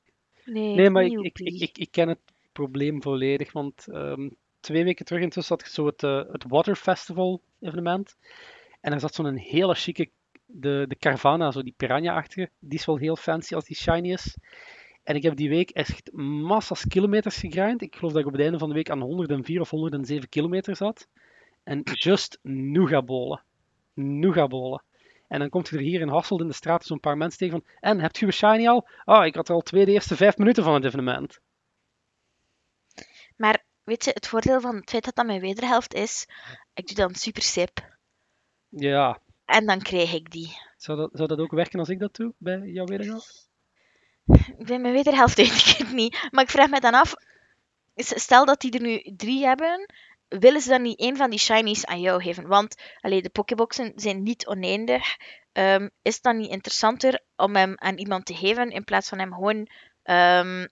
Nee, 0.46 0.76
Nee, 0.76 0.90
maar 0.90 1.04
ik, 1.04 1.20
ik, 1.20 1.40
ik, 1.40 1.62
ik, 1.62 1.78
ik 1.78 1.92
ken 1.92 2.08
het 2.08 2.20
probleem 2.52 3.02
volledig, 3.02 3.52
want 3.52 3.88
ehm, 3.88 4.30
twee 4.60 4.84
weken 4.84 5.06
terug 5.06 5.22
intussen 5.22 5.56
had 5.56 5.66
ik 5.66 5.72
zo 5.72 5.86
het, 5.86 6.04
eh, 6.04 6.22
het 6.32 6.46
Water 6.48 6.76
Festival 6.76 7.42
evenement. 7.60 8.16
En 8.82 8.94
er 8.94 9.00
zat 9.00 9.16
zo'n 9.16 9.36
hele 9.36 9.76
chique, 9.76 10.10
de, 10.46 10.86
de 10.88 10.96
Carvana, 10.96 11.52
zo 11.52 11.64
die 11.64 11.74
piranha-achtige, 11.78 12.50
die 12.60 12.80
is 12.80 12.86
wel 12.86 12.98
heel 12.98 13.16
fancy 13.16 13.56
als 13.56 13.66
die 13.66 13.76
shiny 13.76 14.12
is. 14.12 14.38
En 15.04 15.16
ik 15.16 15.24
heb 15.24 15.36
die 15.36 15.50
week 15.50 15.70
echt 15.70 16.12
massas 16.14 16.88
kilometers 16.88 17.38
gegrind. 17.38 17.82
Ik 17.82 17.96
geloof 17.96 18.12
dat 18.12 18.22
ik 18.22 18.28
op 18.28 18.34
het 18.34 18.42
einde 18.42 18.58
van 18.58 18.70
de 18.70 18.76
week 18.76 18.90
aan 18.90 19.02
104 19.02 19.62
of 19.62 19.70
107 19.70 20.30
kilometer 20.30 20.76
zat. 20.76 21.08
En 21.64 21.82
just 21.84 22.40
nougabolen. 22.42 23.44
Nougabolen. 23.94 24.84
En 25.28 25.40
dan 25.40 25.50
komt 25.50 25.70
er 25.70 25.80
hier 25.80 26.02
in 26.02 26.08
Hasselt 26.08 26.42
in 26.42 26.48
de 26.48 26.54
straat 26.54 26.86
zo'n 26.86 27.00
paar 27.00 27.18
mensen 27.18 27.40
tegen 27.40 27.62
van 27.62 27.74
en, 27.80 28.00
hebt 28.00 28.22
u 28.22 28.26
een 28.26 28.34
shiny 28.34 28.68
al? 28.68 28.88
Ah, 29.06 29.26
ik 29.26 29.36
had 29.36 29.50
al 29.50 29.62
twee 29.62 29.86
de 29.86 29.92
eerste 29.92 30.16
vijf 30.16 30.38
minuten 30.38 30.64
van 30.64 30.74
het 30.74 30.86
evenement. 30.86 31.40
Maar 33.36 33.66
weet 33.90 34.06
je, 34.06 34.12
het 34.14 34.28
voordeel 34.28 34.62
van 34.62 34.76
het 34.76 34.90
feit 34.90 35.04
dat 35.04 35.16
dat 35.16 35.26
mijn 35.26 35.42
wederhelft 35.42 35.94
is, 35.94 36.26
ik 36.74 36.88
doe 36.88 36.96
dan 36.96 37.16
super 37.16 37.42
sip. 37.42 37.98
Ja, 38.70 39.22
En 39.46 39.66
dan 39.66 39.82
krijg 39.82 40.14
ik 40.14 40.32
die. 40.32 40.58
zou 40.78 40.98
dat, 40.98 41.10
zou 41.14 41.28
dat 41.28 41.40
ook 41.40 41.52
werken 41.52 41.80
als 41.80 41.90
ik 41.90 42.00
dat 42.00 42.16
doe 42.16 42.34
bij 42.38 42.60
jouw 42.60 42.86
wederhelft? 42.86 43.50
Bij 44.58 44.80
mijn 44.80 44.94
wederhelft 44.94 45.36
weet 45.36 45.68
ik 45.68 45.78
het 45.78 45.92
niet. 45.92 46.28
Maar 46.32 46.44
ik 46.44 46.50
vraag 46.50 46.70
me 46.70 46.80
dan 46.80 46.94
af, 46.94 47.14
stel 47.96 48.46
dat 48.46 48.62
die 48.62 48.72
er 48.72 48.82
nu 48.82 49.16
drie 49.16 49.46
hebben, 49.46 49.94
willen 50.28 50.62
ze 50.62 50.70
dan 50.70 50.82
niet 50.82 51.00
één 51.00 51.18
van 51.18 51.30
die 51.30 51.40
shinies 51.40 51.86
aan 51.86 52.02
jou 52.02 52.22
geven? 52.22 52.48
Want 52.48 52.76
allee, 53.00 53.22
de 53.22 53.30
Pokéboxen 53.30 53.92
zijn 53.96 54.24
niet 54.24 54.48
oneindig. 54.48 55.18
Ehm, 55.52 55.90
is 56.02 56.14
het 56.14 56.24
dan 56.24 56.38
niet 56.38 56.52
interessanter 56.52 57.22
om 57.36 57.56
hem 57.56 57.74
aan 57.78 57.98
iemand 57.98 58.26
te 58.26 58.36
geven 58.36 58.70
in 58.70 58.84
plaats 58.84 59.10
van 59.10 59.20
hem 59.20 59.34
gewoon 59.34 59.70
ehm, 60.04 60.68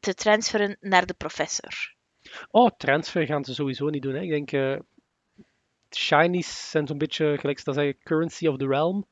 te 0.00 0.14
transferen 0.14 0.76
naar 0.80 1.06
de 1.06 1.14
professor? 1.14 1.98
Oh, 2.50 2.70
transfer 2.76 3.26
gaan 3.26 3.44
ze 3.44 3.54
sowieso 3.54 3.88
niet 3.88 4.02
doen. 4.02 4.14
Hè. 4.14 4.20
Ik 4.20 4.30
denk, 4.30 4.52
eh, 4.52 4.78
shinies 5.96 6.70
zijn 6.70 6.86
zo'n 6.86 6.98
beetje, 6.98 7.38
gelijk 7.38 7.58
ze 7.58 7.64
dat 7.64 7.74
zeggen, 7.74 7.98
currency 8.02 8.46
of 8.46 8.56
the 8.56 8.66
realm. 8.66 9.06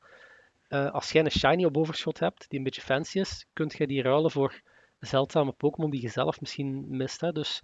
Eh, 0.67 0.91
als 0.91 1.11
jij 1.11 1.23
een 1.23 1.31
shiny 1.31 1.65
op 1.65 1.77
overschot 1.77 2.19
hebt, 2.19 2.49
die 2.49 2.57
een 2.57 2.65
beetje 2.65 2.81
fancy 2.81 3.19
is, 3.19 3.45
kunt 3.53 3.77
je 3.77 3.87
die 3.87 4.01
ruilen 4.01 4.31
voor 4.31 4.61
zeldzame 4.99 5.51
Pokémon 5.51 5.89
die 5.89 6.01
je 6.01 6.09
zelf 6.09 6.39
misschien 6.39 6.85
mist. 6.89 7.33
Dus 7.33 7.63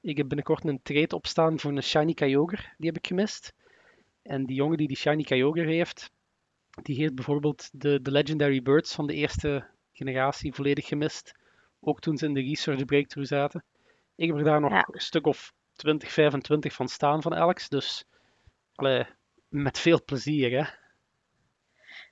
ik 0.00 0.16
heb 0.16 0.28
binnenkort 0.28 0.64
een 0.64 0.82
trade 0.82 1.14
opstaan 1.14 1.60
voor 1.60 1.70
een 1.70 1.82
shiny 1.82 2.14
Kyogre, 2.14 2.62
die 2.76 2.86
heb 2.86 2.96
ik 2.96 3.06
gemist. 3.06 3.54
En 4.22 4.44
die 4.44 4.56
jongen 4.56 4.76
die 4.76 4.88
die 4.88 4.96
shiny 4.96 5.22
Kyogre 5.22 5.72
heeft, 5.72 6.10
die 6.82 6.96
heeft 6.96 7.14
bijvoorbeeld 7.14 7.68
de, 7.72 8.02
de 8.02 8.10
Legendary 8.10 8.62
Birds 8.62 8.94
van 8.94 9.06
de 9.06 9.14
eerste 9.14 9.66
generatie 9.92 10.54
volledig 10.54 10.86
gemist. 10.86 11.34
Ook 11.80 12.00
toen 12.00 12.16
ze 12.16 12.26
in 12.26 12.34
de 12.34 12.40
Research 12.40 12.84
Breakthrough 12.84 13.28
zaten. 13.28 13.64
Ik 14.16 14.28
heb 14.28 14.36
er 14.36 14.44
daar 14.44 14.60
nog 14.60 14.70
Ja. 14.72 14.88
een 14.90 15.00
stuk 15.00 15.26
of 15.26 15.52
20, 15.72 16.12
25 16.12 16.72
van 16.72 16.88
staan 16.88 17.22
van 17.22 17.34
Alex. 17.34 17.68
Dus 17.68 18.04
allee, 18.74 19.06
met 19.48 19.78
veel 19.78 20.04
plezier, 20.04 20.50
hè. 20.50 20.70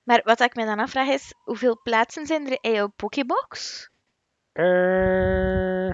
Maar 0.05 0.21
wat 0.25 0.41
ik 0.41 0.55
me 0.55 0.65
dan 0.65 0.79
afvraag 0.79 1.09
is, 1.09 1.35
hoeveel 1.45 1.81
plaatsen 1.83 2.27
zijn 2.27 2.47
er 2.47 2.59
in 2.61 2.73
jouw 2.73 2.89
Pokébox? 2.97 3.89
Eh, 4.53 5.91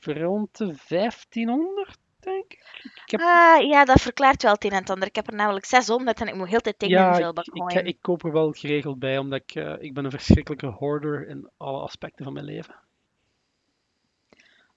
rond 0.00 0.56
de 0.56 0.74
1500, 0.88 1.98
denk 2.20 2.52
ik. 2.52 2.90
Ik 3.04 3.10
heb, 3.10 3.20
Ah, 3.20 3.62
ja, 3.66 3.84
dat 3.84 4.00
verklaart 4.00 4.42
wel 4.42 4.52
het 4.52 4.64
een 4.64 4.70
en 4.70 4.76
het 4.76 4.90
ander. 4.90 5.08
Ik 5.08 5.14
heb 5.16 5.26
er 5.26 5.34
namelijk 5.34 5.64
600 5.64 6.20
en 6.20 6.26
ik 6.26 6.34
moet 6.34 6.48
heel 6.48 6.60
tijd 6.60 6.82
in 6.82 6.88
ja, 6.88 7.32
de 7.32 7.42
ik, 7.52 7.86
ik 7.86 7.98
koop 8.00 8.24
er 8.24 8.32
wel 8.32 8.52
geregeld 8.52 8.98
bij, 8.98 9.18
omdat 9.18 9.40
ik, 9.40 9.54
eh, 9.54 9.74
ik 9.78 9.94
ben 9.94 10.04
een 10.04 10.10
verschrikkelijke 10.10 10.66
hoarder 10.66 11.28
in 11.28 11.50
alle 11.56 11.80
aspecten 11.80 12.24
van 12.24 12.32
mijn 12.32 12.44
leven. 12.44 12.83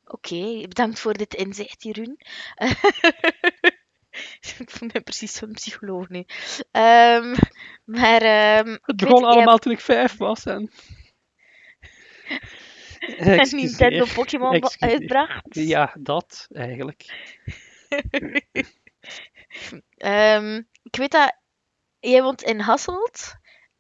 Oké, 0.07 0.61
bedankt 0.67 0.99
voor 0.99 1.13
dit 1.13 1.33
inzicht, 1.33 1.83
Jeroen. 1.83 2.19
ik 4.57 4.69
voel 4.71 4.89
me 4.93 5.01
precies 5.01 5.33
zo'n 5.33 5.51
psycholoog 5.51 6.09
nu. 6.09 6.25
Ehm, 6.71 7.35
maar 7.85 8.21
ehm, 8.21 8.77
Het 8.81 8.95
begon 8.95 9.21
weet, 9.21 9.29
allemaal 9.31 9.57
toen 9.57 9.71
ik 9.71 9.79
vijf 9.81 10.17
was 10.17 10.45
en... 10.45 10.71
een 13.17 13.47
Nintendo. 13.51 14.05
Pokémon 14.13 14.59
bo- 14.59 14.67
Excuseer. 14.67 14.89
uitbracht. 14.99 15.45
Ja, 15.49 15.93
dat 15.99 16.47
eigenlijk. 16.51 17.05
Ehm, 19.97 20.61
ik 20.83 20.95
weet 20.95 21.11
dat 21.11 21.35
jij 21.99 22.21
woont 22.23 22.41
in 22.41 22.59
Hasselt. 22.59 23.33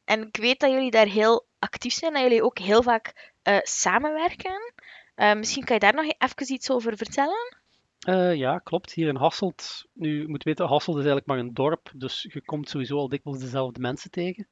En 0.05 0.27
ik 0.27 0.37
weet 0.37 0.59
dat 0.59 0.71
jullie 0.71 0.91
daar 0.91 1.05
heel 1.07 1.47
actief 1.59 1.93
zijn. 1.93 2.13
Dat 2.13 2.21
jullie 2.21 2.43
ook 2.43 2.57
heel 2.59 2.83
vaak 2.83 3.33
eh, 3.43 3.57
samenwerken. 3.61 4.73
Eh, 5.17 5.35
misschien 5.35 5.63
kan 5.63 5.75
je 5.75 5.81
daar 5.81 5.93
nog 5.93 6.13
even 6.17 6.53
iets 6.53 6.71
over 6.71 6.97
vertellen? 6.97 7.57
Eh, 7.99 8.35
ja, 8.35 8.57
klopt. 8.57 8.93
Hier 8.93 9.07
in 9.07 9.15
Hasselt. 9.15 9.85
Nu, 9.93 10.21
je 10.21 10.27
moet 10.27 10.43
weten, 10.43 10.67
Hasselt 10.67 10.97
is 10.97 11.05
eigenlijk 11.05 11.27
maar 11.27 11.37
een 11.37 11.53
dorp, 11.53 11.91
dus 11.95 12.27
je 12.33 12.41
komt 12.41 12.69
sowieso 12.69 12.97
al 12.97 13.09
dikwijls 13.09 13.39
dezelfde 13.39 13.79
mensen 13.79 14.11
tegen. 14.11 14.47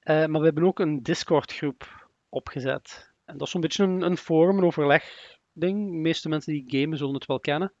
Eh, 0.00 0.26
maar 0.26 0.40
we 0.40 0.46
hebben 0.46 0.64
ook 0.64 0.78
een 0.78 1.02
Discord-groep 1.02 2.08
opgezet. 2.28 3.12
En 3.24 3.38
dat 3.38 3.46
is 3.46 3.52
zo'n 3.52 3.60
beetje 3.60 3.84
een, 3.84 4.02
een 4.02 4.16
forum, 4.16 4.58
een 4.58 4.64
overlegding. 4.64 5.90
De 5.90 5.96
meeste 5.96 6.28
mensen 6.28 6.52
die 6.52 6.80
gamen 6.80 6.98
zullen 6.98 7.14
het 7.14 7.26
wel 7.26 7.40
kennen. 7.40 7.72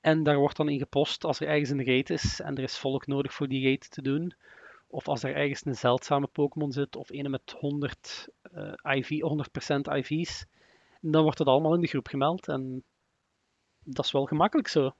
En 0.00 0.22
daar 0.22 0.36
wordt 0.36 0.56
dan 0.56 0.68
in 0.68 0.78
gepost 0.78 1.24
als 1.24 1.40
er 1.40 1.48
ergens 1.48 1.70
een 1.70 1.84
raid 1.84 2.10
is 2.10 2.40
en 2.40 2.56
er 2.56 2.62
is 2.62 2.78
volk 2.78 3.06
nodig 3.06 3.34
voor 3.34 3.48
die 3.48 3.64
raid 3.64 3.90
te 3.90 4.02
doen. 4.02 4.34
Of 4.86 5.08
als 5.08 5.22
er 5.22 5.34
ergens 5.34 5.66
een 5.66 5.76
zeldzame 5.76 6.26
Pokémon 6.26 6.72
zit, 6.72 6.96
of 6.96 7.10
een 7.10 7.30
met 7.30 7.54
100, 7.58 8.28
eh, 8.42 8.96
IV, 8.96 9.20
100% 9.20 9.88
IV's. 9.88 10.46
Dan 11.06 11.22
wordt 11.22 11.38
het 11.38 11.48
allemaal 11.48 11.74
in 11.74 11.80
de 11.80 11.86
groep 11.86 12.06
gemeld. 12.06 12.48
En 12.48 12.84
dat 13.78 14.04
is 14.04 14.12
wel 14.12 14.24
gemakkelijk 14.24 14.68
zo. 14.68 14.96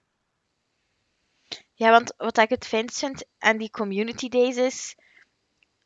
Ja, 1.75 1.91
want 1.91 2.15
wat 2.17 2.39
ik 2.39 2.49
het 2.49 2.67
fijnst 2.67 2.99
vind 2.99 3.27
aan 3.39 3.57
die 3.57 3.71
community 3.71 4.29
days 4.29 4.57
is. 4.57 4.97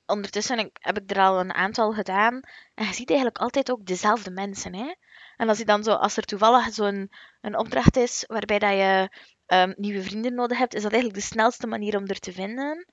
Ondertussen 0.07 0.71
heb 0.73 0.99
ik 0.99 1.11
er 1.11 1.21
al 1.21 1.41
een 1.41 1.55
aantal 1.55 1.93
gedaan. 1.93 2.41
En 2.75 2.87
je 2.87 2.95
ziet 2.95 3.09
eigenlijk 3.09 3.39
altijd 3.39 3.71
ook 3.71 3.87
dezelfde 3.87 4.31
mensen. 4.31 4.75
Hè? 4.75 4.95
En 5.37 5.49
als, 5.49 5.59
je 5.59 5.65
dan 5.65 5.85
zo, 5.85 5.93
als 5.93 6.17
er 6.17 6.25
toevallig 6.25 6.75
zo'n 6.75 7.11
een 7.41 7.59
opdracht 7.59 7.97
is 7.97 8.25
waarbij 8.27 8.59
dat 8.59 8.71
je 8.71 9.17
ehm, 9.47 9.73
nieuwe 9.77 10.03
vrienden 10.03 10.35
nodig 10.35 10.59
hebt, 10.59 10.75
is 10.75 10.83
dat 10.83 10.93
eigenlijk 10.93 11.21
de 11.21 11.29
snelste 11.29 11.67
manier 11.67 11.97
om 11.97 12.07
er 12.07 12.19
te 12.19 12.33
vinden. 12.33 12.87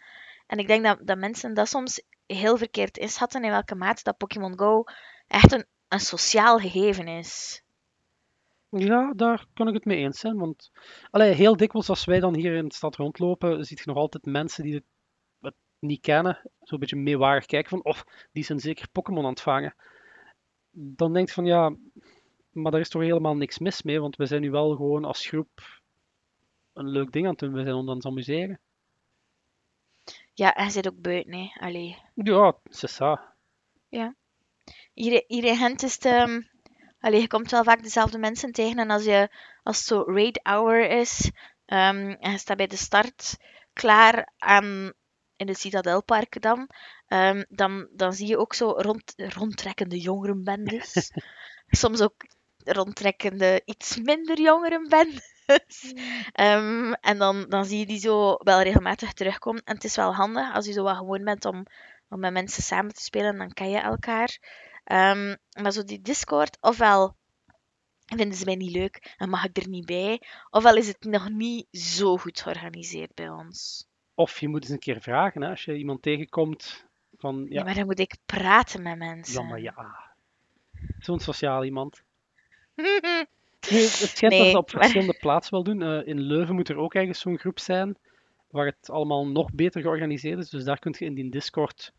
En 0.48 0.58
ik 0.58 0.68
denk 0.68 0.84
dat, 0.84 1.00
dat 1.02 1.18
mensen 1.18 1.54
dat 1.54 1.70
soms 1.70 2.02
heel 2.26 2.58
verkeerd 2.58 2.98
inschatten 2.98 3.44
in 3.44 3.52
welke 3.52 3.76
mate 3.76 4.04
dat 4.04 4.18
Pokémon 4.18 4.60
Go 4.60 4.84
echt 5.28 5.52
een, 5.52 5.68
een 5.96 6.06
sociaal 6.06 6.60
gegeven 6.60 7.08
is. 7.08 7.64
Ja, 8.70 9.14
daar 9.16 9.46
kan 9.54 9.68
ik 9.68 9.74
het 9.74 9.86
mee 9.86 9.98
eens 9.98 10.20
zijn. 10.20 10.38
Want 10.38 10.72
allee, 11.12 11.34
heel 11.34 11.58
dikwijls 11.58 11.90
als 11.90 12.06
wij 12.06 12.20
dan 12.20 12.36
hier 12.36 12.56
in 12.56 12.68
de 12.68 12.74
stad 12.74 12.96
rondlopen, 12.96 13.66
zie 13.66 13.78
je 13.78 13.84
nog 13.86 13.98
altijd 13.98 14.26
mensen 14.26 14.64
die 14.64 14.74
het, 14.74 14.84
niet 15.80 16.02
kennen, 16.02 16.52
zo'n 16.62 16.80
beetje 16.80 16.96
meewarig 16.96 17.46
kijken 17.46 17.70
van, 17.70 17.84
of 17.84 18.06
die 18.32 18.44
zijn 18.44 18.60
zeker 18.60 18.90
Pokémon 18.92 19.24
aan 19.24 19.30
het 19.30 19.42
vangen. 19.42 19.76
Dan 20.72 21.14
denk 21.14 21.28
je 21.28 21.34
van, 21.34 21.46
ja, 21.46 21.76
maar 22.52 22.72
daar 22.72 22.82
is 22.82 22.90
toch 22.90 23.02
helemaal 23.02 23.36
niks 23.36 23.60
mis 23.60 23.84
mee, 23.84 24.00
want 24.00 24.16
we 24.16 24.26
zijn 24.26 24.42
nu 24.42 24.52
wel 24.52 24.76
gewoon 24.76 25.06
als 25.06 25.28
groep 25.28 25.82
een 26.74 26.90
leuk 26.90 27.12
ding 27.12 27.26
aan 27.26 27.32
het 27.32 27.40
doen. 27.40 27.54
We 27.54 27.64
zijn 27.64 27.76
ons 27.76 27.90
aan 27.90 27.96
het 27.96 28.06
amuseren. 28.06 28.60
Ja, 30.34 30.56
en 30.56 30.66
je 30.66 30.72
zit 30.72 30.88
ook 30.88 31.02
buiten, 31.02 31.34
hè. 31.34 31.52
Allee. 31.60 31.98
Ja, 32.14 32.58
c'est 32.70 33.02
ça. 33.02 33.36
Hier, 34.94 35.24
hier 35.28 35.44
in 35.44 35.58
Gent 35.58 35.84
is 35.84 35.94
het... 35.94 36.06
allee, 37.00 37.22
je 37.22 37.28
komt 37.28 37.52
wel 37.52 37.64
vaak 37.64 37.84
dezelfde 37.84 38.18
mensen 38.18 38.52
tegen. 38.52 38.80
En 38.80 38.90
als, 38.90 39.04
je, 39.04 39.30
als 39.64 39.78
het 39.78 39.88
zo 39.88 40.04
raid 40.08 40.40
hour 40.44 40.90
is... 40.90 41.32
ehm, 41.66 42.10
en 42.10 42.32
je 42.32 42.38
staat 42.38 42.58
bij 42.58 42.68
de 42.68 42.78
start 42.78 43.38
klaar 43.74 44.32
aan... 44.38 44.94
In 45.38 45.48
het 45.48 45.60
Citadelpark 45.60 46.42
dan, 46.42 46.70
ehm, 47.08 47.44
dan... 47.50 47.90
Dan 47.92 48.14
zie 48.14 48.28
je 48.28 48.38
ook 48.38 48.54
zo 48.54 48.70
rond, 48.70 49.14
rondtrekkende 49.16 50.00
jongerenbendes. 50.00 51.12
Soms 51.68 52.02
ook 52.02 52.26
rondtrekkende, 52.64 53.62
iets 53.66 53.98
minder 53.98 54.42
jongerenbendes. 54.42 55.34
Ehm, 56.32 56.92
en 56.92 57.18
dan, 57.18 57.46
dan 57.50 57.66
zie 57.66 57.80
je 57.80 57.86
die 57.86 58.00
zo 58.00 58.36
wel 58.38 58.62
regelmatig 58.62 59.14
terugkomen. 59.14 59.62
En 59.66 59.76
het 59.76 59.84
is 59.84 59.96
wel 59.96 60.16
handig 60.16 60.54
als 60.54 60.66
je 60.66 60.72
zo 60.72 60.84
wat 60.84 60.98
gewoon 60.98 61.24
bent 61.24 61.46
om, 61.46 61.66
om 62.16 62.22
met 62.22 62.34
mensen 62.34 62.64
samen 62.64 62.94
te 62.94 63.02
spelen. 63.04 63.38
Dan 63.38 63.54
ken 63.54 63.70
je 63.70 63.78
elkaar. 63.80 64.38
Ehm, 64.84 65.36
maar 65.62 65.72
zo 65.72 65.84
die 65.84 66.02
Discord, 66.02 66.58
ofwel 66.62 67.16
vinden 68.06 68.38
ze 68.38 68.46
mij 68.46 68.56
niet 68.56 68.72
leuk 68.72 69.14
en 69.18 69.30
mag 69.30 69.44
ik 69.46 69.58
er 69.58 69.68
niet 69.68 69.86
bij, 69.86 70.22
ofwel 70.50 70.76
is 70.76 70.88
het 70.88 71.04
nog 71.04 71.30
niet 71.30 71.68
zo 71.72 72.18
goed 72.18 72.40
georganiseerd 72.42 73.14
bij 73.14 73.30
ons. 73.30 73.88
Of 74.14 74.40
je 74.40 74.48
moet 74.48 74.62
eens 74.64 74.72
een 74.72 74.80
keer 74.80 75.02
vragen, 75.02 75.42
hè, 75.42 75.50
als 75.50 75.64
je 75.66 75.78
iemand 75.78 76.02
tegenkomt 76.02 76.86
van, 77.18 77.46
Ja. 77.50 77.58
ja, 77.60 77.64
maar 77.64 77.74
dan 77.76 77.86
moet 77.86 78.00
ik 78.00 78.16
praten 78.26 78.82
met 78.82 78.98
mensen. 78.98 79.42
ja 79.42 79.48
maar 79.50 79.62
ja, 79.62 80.14
zo'n 81.00 81.20
sociaal 81.20 81.64
iemand. 81.66 82.04
Nee, 83.70 83.82
het 83.84 83.92
schijnt 83.92 84.38
dat 84.38 84.48
ze 84.48 84.58
op 84.58 84.72
maar- 84.72 84.82
verschillende 84.82 85.18
plaatsen 85.20 85.54
wel 85.54 85.64
doen. 85.64 85.82
Eh, 85.82 86.08
in 86.08 86.20
Leuven 86.20 86.56
moet 86.56 86.70
er 86.70 86.78
ook 86.78 86.94
ergens 86.94 87.20
zo'n 87.20 87.38
groep 87.40 87.60
zijn, 87.60 87.98
waar 88.50 88.66
het 88.66 88.90
allemaal 88.90 89.28
nog 89.28 89.54
beter 89.54 89.82
georganiseerd 89.82 90.40
is. 90.40 90.50
Dus 90.50 90.64
daar 90.64 90.80
kun 90.80 90.96
je 91.00 91.06
in 91.06 91.14
die 91.14 91.30
Discord, 91.30 91.94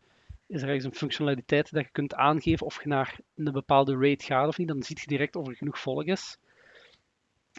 is 0.47 0.61
er 0.61 0.67
ergens 0.67 0.85
een 0.85 0.95
functionaliteit 0.95 1.71
dat 1.71 1.83
je 1.83 1.91
kunt 1.91 2.13
aangeven 2.13 2.65
of 2.65 2.83
je 2.83 2.87
naar 2.87 3.19
een 3.35 3.51
bepaalde 3.51 3.97
raid 3.97 4.23
gaat 4.23 4.47
of 4.47 4.57
niet. 4.57 4.67
Dan 4.67 4.83
zie 4.83 4.97
je 4.99 5.07
direct 5.07 5.35
of 5.35 5.47
er 5.47 5.55
genoeg 5.55 5.79
volk 5.79 6.05
is. 6.05 6.37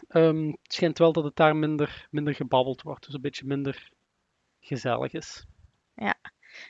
Ehm, 0.07 0.47
het 0.47 0.73
schijnt 0.73 0.97
wel 0.97 1.11
dat 1.11 1.23
het 1.23 1.35
daar 1.35 1.55
minder, 1.55 2.07
minder 2.11 2.35
gebabbeld 2.35 2.81
wordt, 2.81 3.05
dus 3.05 3.13
een 3.13 3.21
beetje 3.21 3.45
minder 3.45 3.91
gezellig 4.59 5.13
is. 5.13 5.45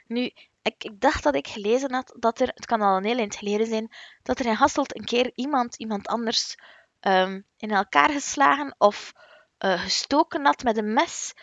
Nu, 0.07 0.31
ik, 0.61 0.83
ik 0.83 1.01
dacht 1.01 1.23
dat 1.23 1.35
ik 1.35 1.47
gelezen 1.47 1.93
had 1.93 2.15
dat 2.19 2.39
er, 2.39 2.47
het 2.47 2.65
kan 2.65 2.81
al 2.81 2.97
een 2.97 3.05
heel 3.05 3.17
eind 3.17 3.35
geleden 3.35 3.67
zijn, 3.67 3.91
dat 4.23 4.39
er 4.39 4.45
in 4.45 4.53
Hasselt 4.53 4.97
een 4.97 5.05
keer 5.05 5.31
iemand, 5.35 5.75
iemand 5.75 6.07
anders 6.07 6.55
ehm, 6.99 7.41
in 7.57 7.71
elkaar 7.71 8.09
geslagen 8.09 8.75
of 8.77 9.13
eh, 9.57 9.81
gestoken 9.81 10.45
had 10.45 10.63
met 10.63 10.77
een 10.77 10.93
mes 10.93 11.33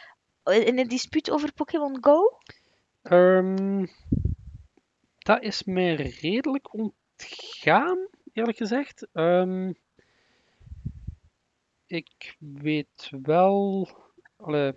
in 0.44 0.78
een 0.78 0.88
dispuut 0.88 1.30
over 1.30 1.52
Pokémon 1.52 1.98
Go. 2.00 2.38
Ehm, 3.02 3.86
dat 5.26 5.42
is 5.42 5.64
mij 5.64 5.94
redelijk 5.94 6.74
ontgaan, 6.74 8.08
eerlijk 8.32 8.56
gezegd. 8.56 9.06
Ehm, 9.12 9.72
ik 11.86 12.36
weet 12.38 13.10
wel. 13.22 13.88
Allee, 14.36 14.72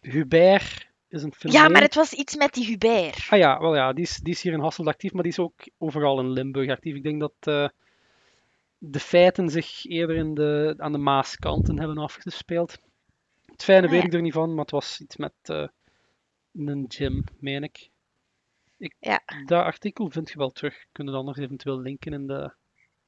Hubert 0.00 0.88
is 1.08 1.22
een 1.22 1.28
Ja, 1.32 1.36
fenomeen. 1.36 1.72
maar 1.72 1.82
het 1.82 1.94
was 1.94 2.12
iets 2.12 2.36
met 2.36 2.52
die 2.54 2.66
Hubert. 2.66 3.26
Ah 3.30 3.38
ja, 3.38 3.60
wel 3.60 3.74
ja, 3.74 3.92
die 3.92 4.04
is, 4.04 4.16
die 4.16 4.32
is 4.32 4.42
hier 4.42 4.52
in 4.52 4.60
Hasselt 4.60 4.88
actief, 4.88 5.12
maar 5.12 5.22
die 5.22 5.32
is 5.32 5.38
ook 5.38 5.54
overal 5.78 6.20
in 6.20 6.30
Limburg 6.30 6.70
actief. 6.70 6.94
Ik 6.94 7.02
denk 7.02 7.20
dat 7.20 7.34
eh, 7.40 7.68
de 8.78 9.00
feiten 9.00 9.48
zich 9.48 9.84
eerder 9.86 10.16
in 10.16 10.34
de, 10.34 10.74
aan 10.78 10.92
de 10.92 10.98
Maaskanten 10.98 11.78
hebben 11.78 11.98
afgespeeld. 11.98 12.78
Het 13.46 13.64
fijne 13.64 13.86
Ah, 13.86 13.92
weet 13.92 14.00
ja. 14.00 14.06
ik 14.06 14.12
er 14.14 14.22
niet 14.22 14.32
van, 14.32 14.48
maar 14.50 14.62
het 14.64 14.70
was 14.70 15.00
iets 15.00 15.16
met 15.16 15.32
eh, 15.42 15.66
een 16.52 16.84
gym, 16.88 17.24
meen 17.38 17.62
ik. 17.62 17.90
Ik 18.76 18.96
Ja. 19.00 19.22
Dat 19.44 19.64
artikel 19.64 20.10
vind 20.10 20.30
je 20.30 20.38
wel 20.38 20.50
terug. 20.50 20.84
Kunnen 20.92 21.12
we 21.12 21.18
anders 21.18 21.38
eventueel 21.38 21.80
linken 21.80 22.12
in 22.12 22.26
de, 22.26 22.54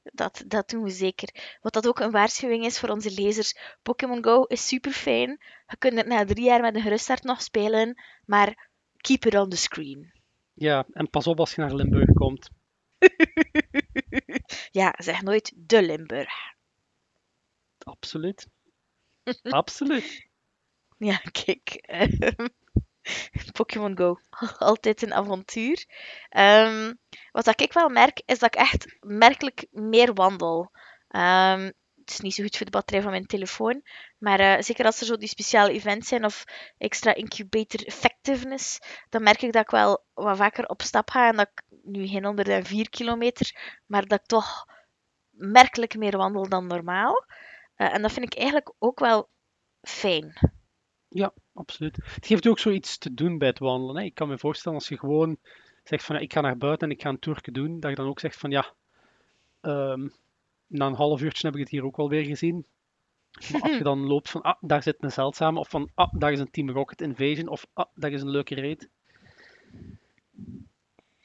Dat, 0.03 0.43
dat 0.47 0.69
doen 0.69 0.83
we 0.83 0.89
zeker. 0.89 1.57
Wat 1.61 1.73
dat 1.73 1.87
ook 1.87 1.99
een 1.99 2.11
waarschuwing 2.11 2.65
is 2.65 2.79
voor 2.79 2.89
onze 2.89 3.11
lezers. 3.11 3.57
Pokémon 3.81 4.23
Go 4.23 4.43
is 4.43 4.67
super 4.67 4.91
fijn. 4.91 5.29
Je 5.67 5.77
kunt 5.77 5.97
het 5.97 6.07
na 6.07 6.25
drie 6.25 6.45
jaar 6.45 6.61
met 6.61 6.75
een 6.75 6.81
geruststart 6.81 7.23
nog 7.23 7.41
spelen, 7.41 8.01
maar 8.25 8.69
keep 8.97 9.25
it 9.25 9.35
on 9.35 9.49
the 9.49 9.57
screen. 9.57 10.11
Ja, 10.53 10.85
en 10.91 11.09
pas 11.09 11.27
op 11.27 11.39
als 11.39 11.55
je 11.55 11.61
naar 11.61 11.75
Limburg 11.75 12.13
komt. 12.13 12.49
ja, 14.79 14.93
zeg 14.97 15.21
nooit 15.21 15.53
de 15.55 15.81
Limburg. 15.81 16.33
Absoluut. 17.77 18.47
Absoluut. 19.43 20.25
Ja, 20.99 21.17
kijk. 21.17 21.69
Pokémon 23.57 23.97
Go. 23.97 24.19
Altijd 24.57 25.01
een 25.01 25.13
avontuur. 25.13 25.85
Ehm, 26.29 26.93
wat 27.31 27.61
ik 27.61 27.73
wel 27.73 27.89
merk, 27.89 28.21
is 28.25 28.39
dat 28.39 28.55
ik 28.55 28.61
echt 28.61 28.97
merkelijk 28.99 29.65
meer 29.71 30.13
wandel. 30.13 30.71
Ehm, 31.07 31.71
het 32.07 32.09
is 32.09 32.19
niet 32.19 32.33
zo 32.33 32.43
goed 32.43 32.57
voor 32.57 32.65
de 32.65 32.71
batterij 32.71 33.01
van 33.01 33.11
mijn 33.11 33.25
telefoon. 33.25 33.81
Maar 34.17 34.39
eh, 34.39 34.61
zeker 34.61 34.85
als 34.85 34.99
er 34.99 35.05
zo 35.05 35.17
die 35.17 35.27
speciale 35.27 35.71
events 35.71 36.07
zijn 36.07 36.25
of 36.25 36.43
extra 36.77 37.13
incubator 37.13 37.85
effectiveness, 37.85 38.79
dan 39.09 39.23
merk 39.23 39.41
ik 39.41 39.53
dat 39.53 39.61
ik 39.61 39.69
wel 39.69 40.03
wat 40.13 40.37
vaker 40.37 40.67
op 40.67 40.81
stap 40.81 41.09
ga. 41.09 41.27
En 41.27 41.35
dat 41.35 41.49
ik 41.53 41.63
nu 41.83 42.07
geen 42.07 42.25
104 42.25 42.89
kilometer, 42.89 43.79
maar 43.85 44.05
dat 44.05 44.19
ik 44.19 44.25
toch 44.25 44.65
merkelijk 45.29 45.97
meer 45.97 46.17
wandel 46.17 46.49
dan 46.49 46.67
normaal. 46.67 47.25
Eh, 47.75 47.93
en 47.93 48.01
dat 48.01 48.11
vind 48.11 48.25
ik 48.25 48.39
eigenlijk 48.39 48.73
ook 48.79 48.99
wel 48.99 49.29
fijn. 49.81 50.56
Ja, 51.09 51.33
absoluut. 51.53 51.95
Het 51.95 52.25
geeft 52.25 52.47
ook 52.47 52.59
zoiets 52.59 52.97
te 52.97 53.13
doen 53.13 53.37
bij 53.37 53.47
het 53.47 53.59
wandelen. 53.59 53.95
Hè. 53.95 54.03
Ik 54.03 54.13
kan 54.13 54.27
me 54.27 54.37
voorstellen 54.37 54.77
als 54.77 54.87
je 54.87 54.97
gewoon 54.97 55.37
zegt 55.83 56.03
van 56.03 56.15
ja, 56.15 56.21
ik 56.21 56.33
ga 56.33 56.41
naar 56.41 56.57
buiten 56.57 56.87
en 56.87 56.93
ik 56.95 57.01
ga 57.01 57.09
een 57.09 57.19
toerke 57.19 57.51
doen, 57.51 57.79
dat 57.79 57.89
je 57.89 57.95
dan 57.95 58.07
ook 58.07 58.19
zegt 58.19 58.37
van 58.37 58.51
ja, 58.51 58.73
ehm, 59.61 60.07
na 60.67 60.85
een 60.85 60.93
half 60.93 61.21
uurtje 61.21 61.45
heb 61.47 61.55
ik 61.55 61.61
het 61.61 61.69
hier 61.69 61.85
ook 61.85 61.97
wel 61.97 62.09
weer 62.09 62.25
gezien. 62.25 62.65
Maar 63.51 63.61
als 63.61 63.77
je 63.77 63.83
dan 63.91 63.99
loopt 63.99 64.29
van 64.29 64.41
ah, 64.41 64.57
daar 64.61 64.83
zit 64.83 64.95
een 64.99 65.11
zeldzame, 65.11 65.59
of 65.59 65.69
van 65.69 65.89
ah, 65.93 66.13
daar 66.17 66.31
is 66.31 66.39
een 66.39 66.51
Team 66.51 66.69
Rocket 66.69 67.01
Invasion, 67.01 67.47
of 67.47 67.67
ah, 67.73 67.85
daar 67.95 68.11
is 68.11 68.21
een 68.21 68.29
leuke 68.29 68.55
raid. 68.55 68.89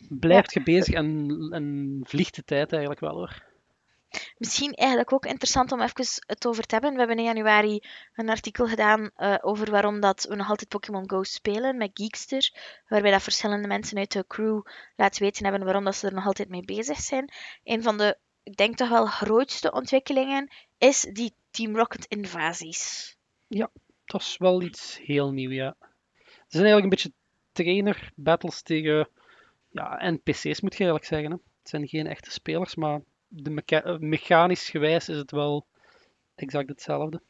Blijft 0.08 0.52
je 0.52 0.62
bezig 0.62 0.94
en, 0.94 1.48
en 1.50 2.00
vliegt 2.02 2.34
de 2.34 2.44
tijd 2.44 2.72
eigenlijk 2.72 3.00
wel 3.00 3.14
hoor. 3.14 3.51
Misschien 4.38 4.72
eigenlijk 4.72 5.12
ook 5.12 5.26
interessant 5.26 5.72
om 5.72 5.80
even 5.80 6.06
het 6.26 6.46
over 6.46 6.66
te 6.66 6.74
hebben. 6.74 6.92
We 6.92 6.98
hebben 6.98 7.16
in 7.16 7.24
januari 7.24 7.80
een 8.14 8.28
artikel 8.28 8.66
gedaan 8.66 9.10
eh, 9.14 9.34
over 9.40 9.70
waarom 9.70 10.00
dat 10.00 10.24
we 10.28 10.34
nog 10.34 10.48
altijd 10.48 10.68
Pokémon 10.68 11.10
Go 11.10 11.22
spelen 11.22 11.76
met 11.76 11.90
Geekster, 11.94 12.50
waarbij 12.88 13.10
dat 13.10 13.22
verschillende 13.22 13.68
mensen 13.68 13.98
uit 13.98 14.12
de 14.12 14.24
crew 14.26 14.62
laten 14.96 15.22
weten 15.22 15.44
hebben 15.44 15.64
waarom 15.64 15.84
dat 15.84 15.96
ze 15.96 16.06
er 16.06 16.14
nog 16.14 16.26
altijd 16.26 16.48
mee 16.48 16.64
bezig 16.64 16.98
zijn. 16.98 17.32
Een 17.64 17.82
van 17.82 17.98
de, 17.98 18.18
ik 18.42 18.56
denk 18.56 18.76
toch 18.76 18.88
wel 18.88 19.06
grootste 19.06 19.72
ontwikkelingen 19.72 20.52
is 20.78 21.00
die 21.00 21.34
Team 21.50 21.76
Rocket 21.76 22.04
invasies. 22.04 23.16
Dat 24.04 24.20
is 24.20 24.36
wel 24.38 24.62
iets 24.62 25.00
heel 25.02 25.32
nieuw, 25.32 25.50
ja. 25.50 25.76
Het 26.18 26.60
zijn 26.60 26.64
eigenlijk 26.64 26.82
een 26.82 26.88
beetje 26.88 27.12
trainer 27.52 28.12
battles 28.14 28.62
tegen 28.62 29.08
ja, 29.70 30.10
NPC's 30.10 30.60
moet 30.60 30.76
je 30.76 30.84
eigenlijk 30.84 31.04
zeggen. 31.04 31.30
Hè. 31.30 31.36
Het 31.58 31.68
zijn 31.68 31.88
geen 31.88 32.06
echte 32.06 32.30
spelers, 32.30 32.74
maar 32.74 33.00
de 33.34 33.50
mecha- 33.50 33.82
eh, 33.82 33.98
mechanisch 33.98 34.70
gewijs 34.70 35.08
is 35.08 35.16
het 35.16 35.30
wel 35.30 35.66
exact 36.34 36.68
hetzelfde. 36.68 37.22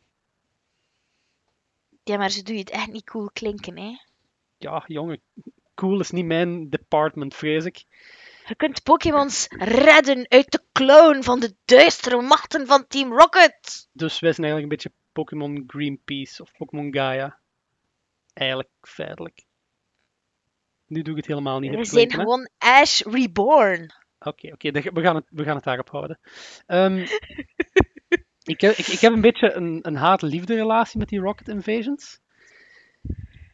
Ja, 2.04 2.16
maar 2.16 2.30
ze 2.30 2.42
doen 2.42 2.56
het 2.56 2.71
echt 2.71 2.92
niet 2.92 3.04
cool 3.04 3.30
klinken, 3.32 3.78
hè. 3.78 3.97
Ja, 4.59 4.85
jongen, 4.87 5.21
cool 5.75 6.00
is 6.00 6.11
niet 6.11 6.25
mijn 6.25 6.71
department, 6.71 7.35
vrees 7.35 7.64
ik. 7.64 7.85
Je 8.47 8.54
kunt 8.54 8.82
Pokémons 8.82 9.47
redden 9.59 10.26
uit 10.28 10.50
de 10.50 10.62
kloon 10.73 11.23
van 11.23 11.40
de 11.40 11.54
duistere 11.64 12.23
machten 12.23 12.66
van 12.66 12.87
Team 12.87 13.12
Rocket. 13.12 13.88
Dus 13.92 14.21
wij 14.21 14.32
zijn 14.32 14.46
eigenlijk 14.46 14.62
een 14.62 14.68
beetje 14.68 14.92
Pokémon 15.12 15.64
Greenpeace 15.66 16.42
of 16.42 16.53
Pokémon 16.57 16.94
Gaia. 16.94 17.38
Eigenlijk, 18.33 18.70
feitelijk. 18.81 19.44
Nu 20.87 21.03
doe 21.03 21.11
ik 21.12 21.16
het 21.18 21.26
helemaal 21.26 21.59
niet 21.59 21.70
We 21.70 21.85
zijn 21.85 21.88
klinken, 21.88 22.18
hè. 22.18 22.24
gewoon 22.24 22.48
Ash 22.59 23.00
Reborn. 23.00 23.92
Oké, 24.24 24.52
oké, 24.52 24.70
we, 24.70 25.00
gaan 25.00 25.14
het, 25.14 25.24
we 25.28 25.44
gaan 25.44 25.54
het 25.54 25.64
daarop 25.64 25.90
houden. 25.90 26.18
Ehm, 26.66 26.96
ik, 28.54 28.61
heb, 28.61 28.74
ik, 28.76 28.87
ik 28.87 29.00
heb 29.00 29.12
een 29.12 29.20
beetje 29.20 29.52
een, 29.52 29.78
een 29.82 29.96
haat-liefde 29.96 30.54
relatie 30.54 30.98
met 30.98 31.08
die 31.08 31.20
Rocket 31.20 31.48
Invasions. 31.48 32.20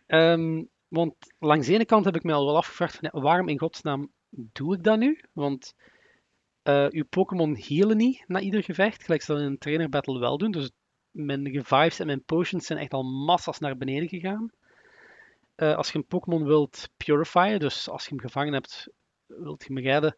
Ehm, 0.07 0.64
want 0.88 1.14
langs 1.38 1.66
de 1.66 1.72
ene 1.72 1.85
kant 1.85 2.04
heb 2.04 2.16
ik 2.16 2.22
me 2.22 2.33
al 2.33 2.44
wel 2.44 2.57
afgevraagd 2.57 2.96
van, 2.96 3.22
waarom 3.22 3.48
in 3.48 3.59
godsnaam 3.59 4.12
doe 4.31 4.74
ik 4.74 4.83
dat 4.83 4.98
nu? 4.98 5.20
Want 5.33 5.74
eh 6.62 6.87
uw 6.90 7.04
Pokémon 7.04 7.57
healen 7.57 7.96
niet 7.96 8.24
na 8.26 8.40
ieder 8.40 8.62
gevecht, 8.62 9.04
gelijk 9.04 9.22
ze 9.22 9.33
dat 9.33 9.40
in 9.40 9.46
een 9.46 9.59
trainer 9.59 9.88
battle 9.88 10.18
wel 10.18 10.38
doen. 10.38 10.50
Dus 10.50 10.70
mijn 11.11 11.52
revives 11.52 11.98
en 11.98 12.07
mijn 12.07 12.24
potions 12.24 12.66
zijn 12.66 12.78
echt 12.78 12.92
al 12.92 13.02
massas 13.02 13.59
naar 13.59 13.76
beneden 13.76 14.09
gegaan. 14.09 14.50
Eh, 15.54 15.76
als 15.76 15.90
je 15.92 15.98
een 15.98 16.07
Pokémon 16.07 16.44
wilt 16.44 16.90
purifyen, 16.96 17.59
dus 17.59 17.88
als 17.88 18.04
je 18.04 18.11
hem 18.11 18.20
gevangen 18.20 18.52
hebt, 18.52 18.88
wilt 19.26 19.64
je 19.64 19.74
hem 19.74 19.83
redden, 19.83 20.16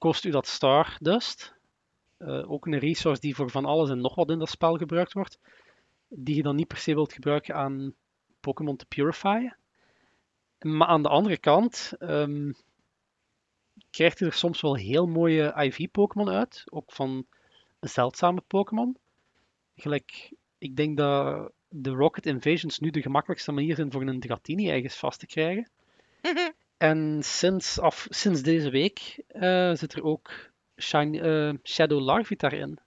kost 0.00 0.24
u 0.24 0.30
dat 0.30 0.46
Stardust. 0.46 1.54
Eh, 2.16 2.50
ook 2.50 2.66
een 2.66 2.78
resource 2.78 3.20
die 3.20 3.34
voor 3.34 3.50
van 3.50 3.64
alles 3.64 3.90
en 3.90 4.00
nog 4.00 4.14
wat 4.14 4.30
in 4.30 4.38
dat 4.38 4.48
spel 4.48 4.76
gebruikt 4.76 5.12
wordt. 5.12 5.38
Die 6.08 6.36
je 6.36 6.42
dan 6.42 6.56
niet 6.56 6.68
per 6.68 6.76
se 6.76 6.94
wilt 6.94 7.12
gebruiken 7.12 7.54
aan 7.54 7.94
Pokémon 8.40 8.76
te 8.76 8.86
purifyen. 8.86 9.56
Maar 10.58 10.88
aan 10.88 11.02
de 11.02 11.08
andere 11.08 11.38
kant 11.38 11.92
ehm, 11.98 12.52
krijgt 13.90 14.18
je 14.18 14.24
er 14.24 14.32
soms 14.32 14.60
wel 14.60 14.76
heel 14.76 15.06
mooie 15.06 15.54
IV-Pokémon 15.64 16.30
uit. 16.30 16.64
Ook 16.70 16.92
van 16.92 17.26
zeldzame 17.80 18.40
Pokémon. 18.46 18.96
Gelijk, 19.76 20.32
ik 20.58 20.76
denk 20.76 20.96
dat 20.96 21.52
de 21.68 21.90
Rocket 21.90 22.26
Invasions 22.26 22.78
nu 22.78 22.90
de 22.90 23.02
gemakkelijkste 23.02 23.52
manier 23.52 23.74
zijn 23.74 23.92
voor 23.92 24.02
een 24.02 24.20
Dratini 24.20 24.70
ergens 24.70 24.96
vast 24.96 25.18
te 25.20 25.26
krijgen. 25.26 25.70
En 26.80 27.20
sinds, 27.22 27.78
af, 27.78 28.06
sinds 28.10 28.42
deze 28.42 28.70
week 28.70 29.22
eh, 29.26 29.72
zit 29.74 29.92
er 29.92 30.02
ook 30.04 30.50
Shine, 30.76 31.20
eh, 31.20 31.58
Shadow 31.72 32.00
Larvitar 32.00 32.52
in. 32.52 32.78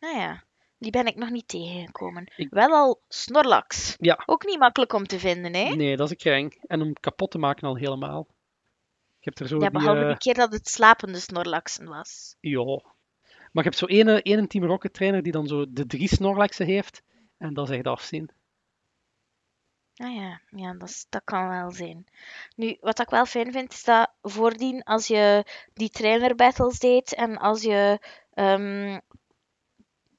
Nou 0.00 0.16
ja, 0.18 0.42
die 0.78 0.90
ben 0.90 1.06
ik 1.06 1.16
nog 1.16 1.30
niet 1.30 1.48
tegengekomen. 1.48 2.32
Ik- 2.36 2.50
Wel 2.50 2.70
al 2.70 3.00
Snorlax. 3.08 3.96
Ja. 3.98 4.22
Ook 4.26 4.44
niet 4.44 4.58
makkelijk 4.58 4.92
om 4.92 5.06
te 5.06 5.18
vinden, 5.18 5.54
hè? 5.54 5.74
Nee, 5.74 5.96
dat 5.96 6.06
is 6.06 6.10
een 6.12 6.16
kreng. 6.18 6.62
En 6.66 6.80
om 6.82 6.92
kapot 6.92 7.30
te 7.30 7.38
maken 7.38 7.68
al 7.68 7.76
helemaal. 7.76 8.26
Je 9.18 9.32
hebt 9.32 9.40
er 9.40 9.48
zo 9.48 9.54
Ja, 9.54 9.60
die, 9.70 9.70
behalve 9.78 10.00
eh, 10.00 10.06
die 10.08 10.16
keer 10.18 10.34
dat 10.34 10.52
het 10.52 10.68
slapende 10.68 11.18
Snorlaxen 11.20 11.88
was. 11.88 12.36
ja. 12.40 12.94
Maar 13.52 13.64
je 13.64 13.70
hebt 13.70 13.80
zo 13.80 13.86
ene, 13.86 14.22
ene 14.22 14.46
Team 14.46 14.64
Rocket 14.64 14.92
trainer 14.92 15.22
die 15.22 15.32
dan 15.32 15.46
zo 15.46 15.64
de 15.72 15.86
drie 15.86 16.08
Snorlaxen 16.08 16.66
heeft. 16.66 17.02
En 17.38 17.54
dat 17.54 17.68
is 17.70 17.76
echt 17.76 17.86
afzien. 17.86 18.30
Ah 19.98 20.14
ja, 20.14 20.40
ja 20.50 20.74
dat, 20.74 21.20
kan 21.24 21.48
wel 21.48 21.70
zijn. 21.70 22.06
Nu, 22.56 22.76
wat 22.80 23.00
ik 23.00 23.08
wel 23.10 23.26
fijn 23.26 23.52
vind, 23.52 23.72
is 23.72 23.84
dat 23.84 24.10
voordien, 24.22 24.82
als 24.82 25.06
je 25.06 25.44
die 25.74 25.90
trainer 25.90 26.34
battles 26.34 26.78
deed 26.78 27.14
en 27.14 27.38
als 27.38 27.62
je 27.62 27.98
ehm, 28.34 28.98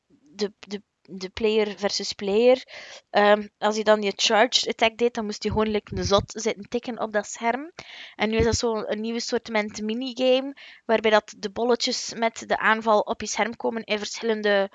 de, 0.08 0.54
de, 0.60 0.82
de 1.02 1.30
player 1.30 1.78
versus 1.78 2.13
player, 2.13 2.63
ehm, 3.10 3.48
als 3.58 3.76
je 3.76 3.84
dan 3.84 4.02
je 4.02 4.13
charged 4.16 4.68
attack 4.68 4.98
deed, 4.98 5.13
dan 5.13 5.26
moest 5.26 5.44
je 5.44 5.50
gewoon 5.50 5.70
like 5.70 5.96
een 5.96 6.04
zot 6.04 6.32
zitten 6.36 6.70
tikken 6.70 7.00
op 7.00 7.12
dat 7.13 7.28
scherm. 7.28 7.72
En 8.16 8.30
nu 8.30 8.38
is 8.38 8.46
dat 8.46 8.56
zo 8.56 8.76
een 8.76 9.02
nieuwe 9.02 9.20
soort 9.20 9.82
minigame, 9.82 10.56
waarbij 10.86 11.12
dat 11.12 11.34
de 11.38 11.50
bolletjes 11.50 12.13
met 12.13 12.44
de 12.48 12.58
aanval 12.58 13.00
op 13.00 13.22
je 13.22 13.28
scherm 13.28 13.56
komen 13.56 13.84
in 13.84 13.98
verschillende 13.98 14.72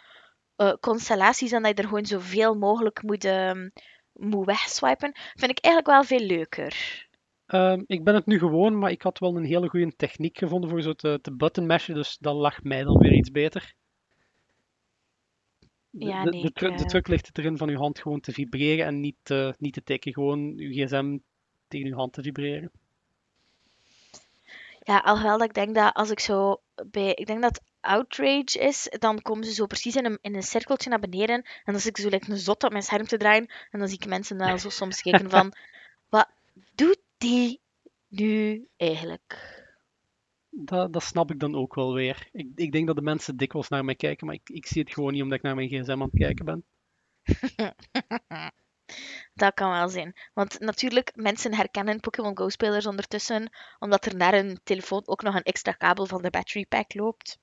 eh, 0.57 0.73
constellaties 0.81 1.53
en 1.53 1.63
dat 1.63 1.77
je 1.77 1.83
er 1.83 1.89
gewoon 1.89 2.07
zoveel 2.07 2.55
mogelijk 2.55 3.03
moet, 3.03 3.25
ehm, 3.25 3.69
moet 4.23 4.47
wegswipen. 4.47 5.13
Vind 5.35 5.51
ik 5.51 5.59
eigenlijk 5.65 5.87
wel 5.95 6.19
veel 6.19 6.27
leuker. 6.27 7.07
Ehm, 7.47 7.83
ik 7.87 8.05
ben 8.05 8.15
het 8.15 8.27
nu 8.27 8.39
gewoon, 8.39 8.79
maar 8.79 8.91
ik 8.91 9.03
had 9.03 9.19
wel 9.19 9.37
een 9.37 9.45
hele 9.45 9.69
goede 9.69 9.97
techniek 9.97 10.39
gevonden 10.39 10.71
voor 10.71 10.83
zo 10.83 10.93
te, 10.93 11.19
te 11.23 11.33
button 11.37 11.67
mashen. 11.67 11.95
Dus 11.95 12.19
dat 12.19 12.35
lag 12.35 12.63
mij 12.63 12.83
dan 12.85 12.99
weer 12.99 13.13
iets 13.13 13.31
beter. 13.31 13.75
De, 15.91 16.07
Ja, 16.07 16.25
nee, 16.25 16.51
de, 16.53 16.67
eh, 16.69 16.77
truc 16.77 17.09
ligt 17.09 17.39
erin 17.39 17.57
van 17.57 17.69
uw 17.69 17.79
hand 17.79 17.99
gewoon 17.99 18.21
te 18.21 18.33
vibreren 18.33 18.87
en 18.87 19.01
niet, 19.01 19.17
te- 19.23 19.55
niet 19.59 19.73
te 19.73 19.83
tikken. 19.83 20.13
Gewoon 20.13 20.39
uw 20.57 20.71
gsm 20.73 21.19
tegen 21.69 21.87
uw 21.89 21.97
hand 21.97 22.13
te 22.13 22.23
vibreren. 22.23 22.71
Ja, 24.81 24.99
alhoewel 24.99 25.39
dat 25.39 25.49
ik 25.49 25.55
denk 25.55 25.75
dat 25.75 25.95
als 25.95 26.11
ik 26.11 26.21
zo 26.21 26.63
bij... 26.87 27.15
Ik 27.15 27.27
denk 27.27 27.43
dat 27.43 27.61
Outrage 27.83 28.59
is, 28.59 28.89
dan 28.99 29.23
komen 29.23 29.45
ze 29.45 29.53
zo 29.53 29.67
precies 29.67 29.97
in 29.97 30.05
een, 30.05 30.19
in 30.21 30.35
een 30.35 30.43
cirkeltje 30.43 30.91
naar 30.91 30.99
beneden. 30.99 31.37
En 31.65 31.73
dan 31.73 31.81
zit 31.81 31.99
ik 31.99 32.05
zo 32.05 32.09
like 32.09 32.31
een 32.31 32.39
zot 32.39 32.65
op 32.65 32.71
mijn 32.71 32.83
scherm 32.83 33.07
te 33.07 33.17
draaien. 33.17 33.51
En 33.71 33.79
dan 33.79 33.89
zie 33.89 33.99
ik 33.99 34.07
mensen 34.07 34.39
wel 34.39 34.59
zo 34.59 34.69
soms 34.69 35.03
kijken 35.03 35.31
van... 35.31 35.53
Wat 36.09 36.29
doet 36.75 37.01
die 37.19 37.61
nu 38.09 38.69
eigenlijk? 38.77 39.61
Dat, 40.51 40.93
dat 40.93 41.03
snap 41.03 41.31
ik 41.31 41.41
dan 41.41 41.55
ook 41.55 41.75
wel 41.75 41.95
weer. 41.95 42.29
Ik, 42.33 42.49
ik 42.55 42.73
denk 42.73 42.87
dat 42.87 42.97
de 42.97 43.03
mensen 43.03 43.37
dikwijls 43.37 43.69
naar 43.69 43.85
mij 43.85 43.95
kijken, 43.95 44.27
maar 44.27 44.35
ik, 44.35 44.49
ik 44.51 44.67
zie 44.67 44.83
het 44.83 44.93
gewoon 44.93 45.13
niet 45.13 45.23
omdat 45.23 45.39
ik 45.39 45.45
naar 45.45 45.55
mijn 45.55 45.69
gsm 45.69 45.91
aan 45.91 46.01
het 46.01 46.19
kijken 46.19 46.45
ben. 46.45 46.65
Dat 49.35 49.55
kan 49.55 49.71
wel 49.71 49.89
zijn. 49.89 50.17
Want 50.35 50.61
natuurlijk, 50.61 51.13
mensen 51.15 51.55
herkennen 51.55 52.01
Pokémon 52.01 52.39
Go-spelers 52.39 52.87
ondertussen, 52.87 53.51
omdat 53.79 54.07
er 54.07 54.17
naar 54.17 54.33
hun 54.33 54.61
telefoon 54.65 55.03
ook 55.05 55.23
nog 55.23 55.35
een 55.35 55.43
extra 55.43 55.73
kabel 55.73 56.07
van 56.07 56.23
de 56.23 56.31
battery 56.31 56.67
pack 56.67 56.95
loopt. 56.95 57.39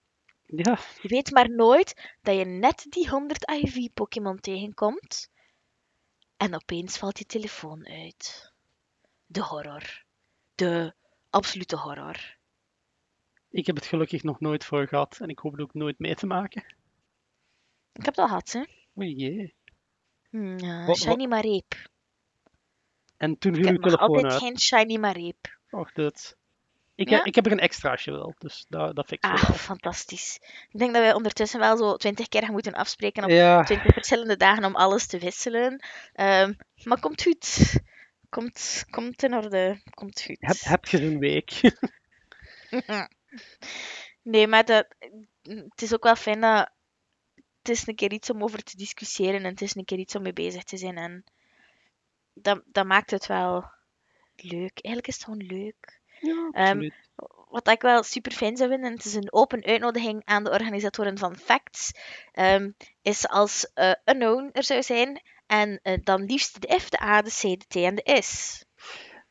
Ja, 0.55 0.79
Je 1.01 1.07
weet 1.07 1.31
maar 1.31 1.49
nooit 1.49 2.15
dat 2.21 2.35
je 2.37 2.45
net 2.45 2.85
die 2.89 3.09
100 3.09 3.49
IV-Pokémon 3.51 4.39
tegenkomt 4.39 5.29
en 6.37 6.55
opeens 6.55 6.97
valt 6.97 7.17
je 7.19 7.25
telefoon 7.25 7.87
uit. 7.87 8.53
De 9.25 9.41
horror. 9.43 10.03
De 10.55 10.93
absolute 11.29 11.75
horror. 11.77 12.37
ik 13.49 13.65
heb 13.65 13.75
het 13.75 13.85
gelukkig 13.85 14.23
nog 14.23 14.39
nooit 14.39 14.65
voor 14.65 14.87
gehad 14.87 15.19
en 15.19 15.29
ik 15.29 15.39
hoop 15.39 15.51
het 15.51 15.61
ook 15.61 15.73
nooit 15.73 15.99
mee 15.99 16.15
te 16.15 16.25
maken. 16.25 16.61
Ik 17.93 18.05
heb 18.05 18.15
het 18.15 18.17
al 18.17 18.27
gehad, 18.27 18.51
hè. 18.51 18.63
Oei 18.97 19.13
jee. 19.15 19.55
Hm, 20.29 20.57
ja, 20.57 20.85
Wat- 20.85 20.97
shiny 20.97 21.25
Mareep. 21.25 21.89
En 23.17 23.37
toen 23.37 23.53
Ik 23.55 23.63
viel 23.63 23.71
nog 23.73 23.81
telefoon 23.81 24.07
altijd 24.07 24.25
uit. 24.33 24.41
geen 24.41 24.59
shiny 24.59 24.97
Mareep. 24.97 25.59
Och, 25.69 25.91
dit. 25.91 26.37
Ik, 26.99 27.09
Ja? 27.09 27.17
heb, 27.17 27.25
ik 27.25 27.35
heb 27.35 27.45
er 27.45 27.51
een 27.51 27.59
extra 27.59 27.91
als 27.91 28.03
je 28.03 28.11
wil, 28.11 28.35
dus 28.37 28.65
dat, 28.69 28.95
dat 28.95 29.07
fixen 29.07 29.33
we 29.33 29.39
Ah, 29.39 29.47
wel. 29.47 29.57
fantastisch. 29.57 30.39
Ik 30.69 30.79
denk 30.79 30.93
dat 30.93 31.01
wij 31.01 31.13
ondertussen 31.13 31.59
wel 31.59 31.77
zo 31.77 31.95
twintig 31.95 32.27
keer 32.27 32.41
gaan 32.43 32.51
moeten 32.51 32.73
afspreken 32.73 33.23
op 33.23 33.29
Ja, 33.29 33.63
twintig 33.63 33.93
verschillende 33.93 34.37
dagen 34.37 34.65
om 34.65 34.75
alles 34.75 35.07
te 35.07 35.17
wisselen. 35.19 35.83
Ehm, 36.13 36.53
maar 36.83 36.99
komt 36.99 37.21
goed. 37.21 37.73
Komt, 38.29 38.85
komt 38.89 39.23
in 39.23 39.33
orde. 39.33 39.81
Komt 39.93 40.21
goed. 40.21 40.37
heb, 40.39 40.57
heb 40.59 40.85
je 40.85 41.01
een 41.01 41.19
week? 41.19 41.51
Nee, 44.21 44.47
maar 44.47 44.65
dat, 44.65 44.95
het 45.41 45.81
is 45.81 45.93
ook 45.93 46.03
wel 46.03 46.15
fijn 46.15 46.41
dat 46.41 46.69
het 47.35 47.69
is 47.69 47.87
een 47.87 47.95
keer 47.95 48.11
iets 48.11 48.29
om 48.29 48.43
over 48.43 48.63
te 48.63 48.77
discussiëren 48.77 49.43
en 49.43 49.49
het 49.49 49.61
is 49.61 49.75
een 49.75 49.85
keer 49.85 49.97
iets 49.97 50.15
om 50.15 50.21
mee 50.21 50.33
bezig 50.33 50.63
te 50.63 50.77
zijn. 50.77 50.97
En 50.97 51.23
dat, 52.33 52.61
dat 52.65 52.85
maakt 52.85 53.11
het 53.11 53.25
wel 53.25 53.71
leuk. 54.35 54.79
Eigenlijk 54.81 55.07
is 55.07 55.13
het 55.15 55.23
gewoon 55.23 55.45
leuk. 55.45 55.98
Ja, 56.21 56.49
Ehm. 56.51 56.89
Wat 57.49 57.67
ik 57.67 57.81
wel 57.81 58.03
super 58.03 58.31
fijn 58.31 58.57
zou 58.57 58.69
vinden, 58.69 58.89
en 58.89 58.95
het 58.95 59.05
is 59.05 59.13
een 59.13 59.33
open 59.33 59.63
uitnodiging 59.63 60.21
aan 60.25 60.43
de 60.43 60.51
organisatoren 60.51 61.17
van 61.17 61.35
Facts, 61.35 61.91
ehm, 62.31 62.71
is 63.01 63.27
als 63.27 63.71
eh, 63.73 63.91
Unknown 64.05 64.49
er 64.51 64.63
zou 64.63 64.83
zijn 64.83 65.21
en 65.47 65.79
eh, 65.83 65.99
dan 66.03 66.23
liefst 66.23 66.61
de 66.61 66.79
F, 66.79 66.89
de 66.89 67.01
A, 67.01 67.21
de 67.21 67.29
C, 67.29 67.41
de 67.41 67.65
T 67.67 67.75
en 67.75 67.95
de 67.95 68.21
S. 68.21 68.65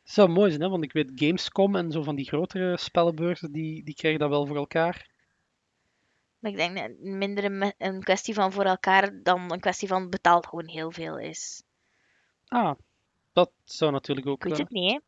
zou 0.03 0.29
mooi 0.29 0.51
zijn, 0.51 0.62
hè? 0.62 0.68
want 0.68 0.85
ik 0.85 0.92
weet 0.92 1.12
Gamescom 1.14 1.77
en 1.77 1.90
zo 1.90 2.03
van 2.03 2.16
die 2.16 2.27
grotere 2.27 2.77
spellenbeurzen, 2.77 3.53
die, 3.53 3.85
die 3.85 3.94
krijgen 3.94 4.20
dat 4.20 4.29
wel 4.29 4.46
voor 4.46 4.57
elkaar. 4.57 5.11
Maar 6.38 6.51
ik 6.51 6.57
denk 6.57 6.77
dat 6.77 6.85
het 6.85 7.01
minder 7.01 7.72
een, 7.79 8.03
kwestie 8.03 8.35
van 8.35 8.53
voor 8.53 8.64
elkaar 8.64 9.22
dan 9.22 9.53
een 9.53 9.61
kwestie 9.61 9.88
van 9.88 10.11
betaald 10.11 10.46
gewoon 10.46 10.68
heel 10.68 10.90
veel 10.90 11.18
is. 11.18 11.62
Ah, 12.46 12.74
dat 13.33 13.51
zou 13.64 13.92
natuurlijk 13.92 14.27
ook... 14.27 14.44
Ik 14.44 14.51
weet 14.51 14.59
het 14.59 14.70
niet, 14.70 14.92
hè. 14.92 14.98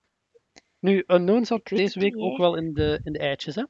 Nu, 0.81 1.05
Unknown 1.07 1.45
zat 1.45 1.67
deze 1.67 2.01
week 2.01 2.17
ook 2.19 2.37
wel 2.37 2.57
in 2.57 2.75
de, 2.75 3.01
in 3.05 3.13
de 3.13 3.19
eitjes, 3.19 3.55
hè? 3.55 3.65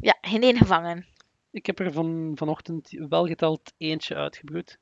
Ja, 0.00 0.18
geen 0.20 0.42
één 0.42 0.56
gevangen. 0.56 1.06
Ik 1.50 1.66
heb 1.66 1.78
er 1.78 1.92
van, 1.92 2.32
vanochtend 2.34 2.90
wel 2.90 3.26
geteld 3.26 3.72
eentje 3.76 4.14
uitgebroed. 4.14 4.78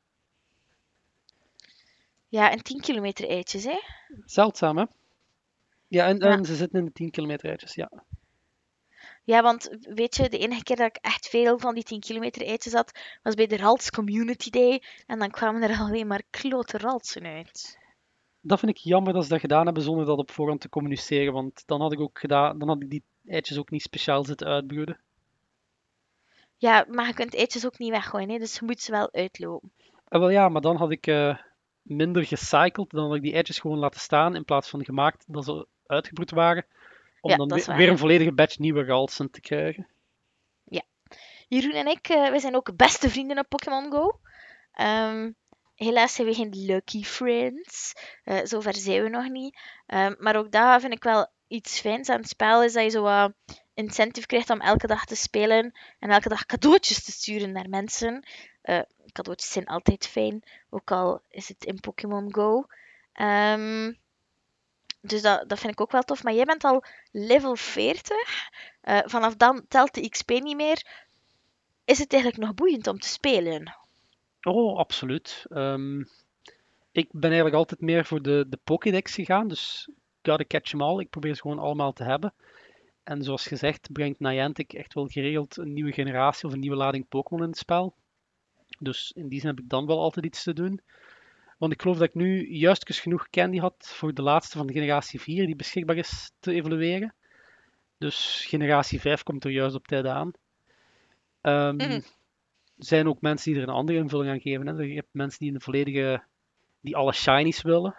Ja, 2.29 2.51
en 2.51 2.63
10 2.63 2.81
kilometer 2.81 3.29
eitjes, 3.29 3.65
hè. 3.65 3.81
Zeldzaam, 4.25 4.79
hè? 4.79 4.85
Ja, 5.89 6.07
en, 6.07 6.19
Ja. 6.19 6.31
en 6.31 6.45
ze 6.45 6.55
zitten 6.55 6.79
in 6.79 6.85
de 6.85 6.93
10 6.93 7.11
kilometer 7.11 7.49
eitjes, 7.49 7.75
ja. 7.75 7.91
Ja, 9.25 9.43
want 9.43 9.77
weet 9.81 10.17
je, 10.17 10.29
de 10.29 10.39
enige 10.39 10.63
keer 10.63 10.77
dat 10.77 10.87
ik 10.87 10.97
echt 10.97 11.29
veel 11.29 11.59
van 11.59 11.75
die 11.75 11.85
10 11.85 12.01
kilometer 12.01 12.43
eitjes 12.47 12.73
had, 12.73 12.99
was 13.23 13.35
bij 13.35 13.47
de 13.47 13.57
Ralts 13.57 13.91
Community 13.91 14.51
Day. 14.51 14.83
En 15.07 15.19
dan 15.19 15.31
kwamen 15.31 15.63
er 15.63 15.79
alleen 15.79 16.07
maar 16.07 16.23
klote 16.31 16.79
raltsen 16.79 17.25
uit. 17.25 17.79
Dat 18.47 18.59
vind 18.59 18.71
ik 18.71 18.77
jammer 18.77 19.13
dat 19.13 19.23
ze 19.23 19.29
dat 19.29 19.41
gedaan 19.41 19.65
hebben 19.65 19.83
zonder 19.83 20.07
dat 20.07 20.19
op 20.19 20.31
voorhand 20.31 20.61
te 20.61 20.69
communiceren, 20.69 21.33
want 21.33 21.63
dan 21.67 21.81
had 21.81 21.93
ik 21.93 22.01
ook 22.01 22.19
gedaan, 22.19 22.59
dan 22.59 22.69
had 22.69 22.83
ik 22.83 22.91
die 22.91 23.03
eitjes 23.27 23.59
ook 23.59 23.71
niet 23.71 23.83
speciaal 23.83 24.25
zitten 24.25 24.47
uitbroeden. 24.47 25.01
Ja, 26.57 26.87
maar 26.89 27.07
je 27.07 27.15
kunt 27.15 27.35
eitjes 27.35 27.67
ook 27.67 27.79
niet 27.79 27.91
weggooien, 27.91 28.31
hè, 28.31 28.39
dus 28.39 28.59
je 28.59 28.65
moet 28.65 28.81
ze 28.81 28.91
wel 28.91 29.13
uitlopen. 29.13 29.73
Eh, 30.09 30.21
wel 30.21 30.31
ja, 30.31 30.49
maar 30.49 30.61
dan 30.61 30.77
had 30.77 30.91
ik 30.91 31.07
eh, 31.07 31.39
minder 31.83 32.25
gecycled, 32.25 32.91
dan 32.91 33.07
had 33.07 33.17
ik 33.17 33.23
die 33.23 33.35
eitjes 33.35 33.59
gewoon 33.59 33.79
laten 33.79 34.01
staan 34.01 34.35
in 34.35 34.45
plaats 34.45 34.69
van 34.69 34.85
gemaakt 34.85 35.25
dat 35.27 35.45
ze 35.45 35.67
uitgebroed 35.87 36.31
waren, 36.31 36.67
om 37.21 37.31
Ja, 37.31 37.37
dan 37.37 37.77
weer, 37.77 37.89
een 37.89 37.99
volledige 37.99 38.33
batch 38.33 38.59
nieuwe 38.59 38.85
galsen 38.85 39.31
te 39.31 39.41
krijgen. 39.41 39.87
Jeroen 41.49 41.73
en 41.73 41.87
ik, 41.87 42.09
eh, 42.09 42.31
wij 42.31 42.39
zijn 42.39 42.57
ook 42.57 42.77
beste 42.77 43.11
vrienden 43.11 43.39
op 43.39 43.49
Pokémon 43.49 43.93
Go. 43.93 44.19
Ehm, 44.73 45.31
helaas 45.75 46.15
zijn 46.15 46.27
we 46.27 46.35
geen 46.35 46.55
lucky 46.55 47.05
friends. 47.05 47.93
Eh, 48.25 48.41
zover 48.43 48.75
zijn 48.75 49.03
we 49.03 49.09
nog 49.09 49.29
niet. 49.29 49.59
Ehm, 49.87 50.15
maar 50.19 50.37
ook 50.37 50.51
dat 50.53 50.81
vind 50.81 50.93
ik 50.93 51.03
wel 51.03 51.27
iets 51.49 51.81
fijns 51.81 52.09
aan 52.09 52.21
het 52.21 52.29
spel, 52.29 52.63
is 52.63 52.73
dat 52.73 52.83
je 52.83 52.91
zo 52.91 53.03
wat 53.03 53.33
incentive 53.75 54.27
krijgt 54.27 54.51
om 54.51 54.61
elke 54.61 54.87
dag 54.87 55.05
te 55.05 55.17
spelen 55.17 55.73
en 55.99 56.11
elke 56.11 56.29
dag 56.29 56.47
cadeautjes 56.47 57.05
te 57.05 57.13
sturen 57.13 57.53
naar 57.53 57.69
mensen. 57.69 58.27
Eh, 58.63 58.81
cadeautjes 59.13 59.53
zijn 59.53 59.67
altijd 59.67 60.07
fijn, 60.07 60.43
ook 60.71 60.91
al 60.91 61.23
is 61.29 61.49
het 61.49 61.65
in 61.65 61.81
Pokémon 61.81 62.35
Go. 62.35 62.67
Ehm, 63.13 63.93
dus 65.01 65.23
dat, 65.23 65.49
dat 65.49 65.59
vind 65.59 65.73
ik 65.73 65.81
ook 65.81 65.93
wel 65.93 66.03
tof. 66.03 66.23
Maar 66.23 66.35
jij 66.35 66.45
bent 66.45 66.65
al 66.65 66.85
level 67.11 67.57
40. 67.57 68.51
Eh, 68.81 68.99
vanaf 69.05 69.35
dan 69.35 69.65
telt 69.69 69.95
de 69.95 70.09
XP 70.09 70.31
niet 70.31 70.57
meer 70.57 71.03
is 71.85 71.99
het 71.99 72.13
eigenlijk 72.13 72.43
nog 72.43 72.55
boeiend 72.55 72.87
om 72.87 72.99
te 72.99 73.09
spelen? 73.09 73.77
Oh, 74.45 74.79
absoluut. 74.79 75.47
Ehm, 75.49 76.01
ik 76.93 77.09
ben 77.11 77.31
eigenlijk 77.31 77.55
altijd 77.55 77.81
meer 77.81 78.05
voor 78.05 78.23
de, 78.23 78.47
de 78.49 78.59
Pokédex 78.65 79.15
gegaan, 79.15 79.49
dus 79.49 79.89
gotta 80.23 80.45
catch 80.47 80.71
them 80.71 80.83
all. 80.83 81.01
Ik 81.01 81.11
probeer 81.11 81.35
ze 81.35 81.41
gewoon 81.41 81.59
allemaal 81.59 81.93
te 81.93 82.05
hebben. 82.05 82.35
En 83.03 83.23
zoals 83.23 83.47
gezegd, 83.47 83.93
brengt 83.93 84.21
Niantic 84.21 84.73
echt 84.73 84.95
wel 84.95 85.07
geregeld 85.07 85.57
een 85.57 85.73
nieuwe 85.73 85.93
generatie 85.93 86.47
of 86.47 86.53
een 86.53 86.61
nieuwe 86.61 86.77
lading 86.77 87.09
Pokémon 87.09 87.43
in 87.43 87.49
het 87.49 87.59
spel. 87.59 87.95
Dus 88.79 89.13
in 89.13 89.29
die 89.29 89.41
zin 89.41 89.49
heb 89.49 89.59
ik 89.59 89.69
dan 89.69 89.87
wel 89.87 90.01
altijd 90.01 90.27
iets 90.27 90.43
te 90.43 90.53
doen. 90.53 90.81
Want 91.59 91.73
ik 91.73 91.83
geloof 91.83 91.99
dat 91.99 92.09
ik 92.09 92.15
nu 92.15 92.49
juist 92.49 93.01
genoeg 93.01 93.31
candy 93.31 93.59
had 93.59 93.93
voor 93.95 94.15
de 94.15 94.23
laatste 94.23 94.57
van 94.57 94.67
de 94.67 94.73
generatie 94.73 95.21
4 95.21 95.47
die 95.47 95.57
beschikbaar 95.57 95.97
is 95.97 96.33
te 96.41 96.53
evolueren. 96.53 97.15
Dus 97.99 98.45
generatie 98.49 99.01
5 99.01 99.23
komt 99.23 99.45
er 99.45 99.51
juist 99.51 99.75
op 99.75 99.87
tijd 99.87 100.07
aan. 100.07 100.33
Mhm. 101.43 102.01
Zijn 102.85 103.09
ook 103.09 103.21
mensen 103.21 103.53
die 103.53 103.61
er 103.61 103.69
een 103.69 103.75
andere 103.75 103.99
invulling 103.99 104.31
aan 104.31 104.41
geven. 104.41 104.67
Hè. 104.67 104.83
Je 104.83 104.95
hebt 104.95 105.09
mensen 105.13 105.39
die 105.39 105.55
een 105.55 105.61
volledige, 105.61 106.23
die 106.81 106.97
alle 106.97 107.13
shinies 107.13 107.63
willen. 107.63 107.95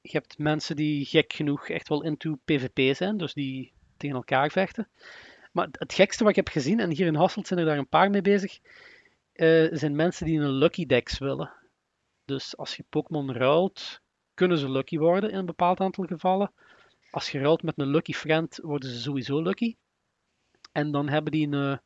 Je 0.00 0.10
hebt 0.10 0.38
mensen 0.38 0.76
die 0.76 1.04
gek 1.04 1.32
genoeg 1.32 1.68
echt 1.68 1.88
wel 1.88 2.02
into 2.02 2.38
PvP 2.44 2.96
zijn, 2.96 3.16
dus 3.16 3.34
die 3.34 3.72
tegen 3.96 4.16
elkaar 4.16 4.50
vechten. 4.50 4.88
Maar 5.52 5.68
het 5.70 5.94
gekste 5.94 6.22
wat 6.22 6.30
ik 6.30 6.36
heb 6.36 6.48
gezien, 6.48 6.80
en 6.80 6.90
hier 6.90 7.06
in 7.06 7.14
Hasselt 7.14 7.46
zijn 7.46 7.60
er 7.60 7.66
daar 7.66 7.78
een 7.78 7.88
paar 7.88 8.10
mee 8.10 8.22
bezig, 8.22 8.58
eh, 9.32 9.66
zijn 9.70 9.96
mensen 9.96 10.26
die 10.26 10.40
een 10.40 10.50
Lucky 10.50 10.86
Dex 10.86 11.18
willen. 11.18 11.52
Dus 12.24 12.56
als 12.56 12.76
je 12.76 12.84
Pokémon 12.88 13.32
ruilt, 13.32 14.00
kunnen 14.34 14.58
ze 14.58 14.70
Lucky 14.70 14.98
worden 14.98 15.30
in 15.30 15.38
een 15.38 15.46
bepaald 15.46 15.80
aantal 15.80 16.04
gevallen. 16.04 16.52
Als 17.10 17.30
je 17.30 17.38
ruilt 17.38 17.62
met 17.62 17.78
een 17.78 17.90
Lucky 17.90 18.12
Friend, 18.12 18.58
worden 18.62 18.90
ze 18.90 19.00
sowieso 19.00 19.42
Lucky. 19.42 19.76
En 20.72 20.90
dan 20.90 21.08
hebben 21.08 21.32
die 21.32 21.46
een, 21.46 21.72
eh, 21.72 21.78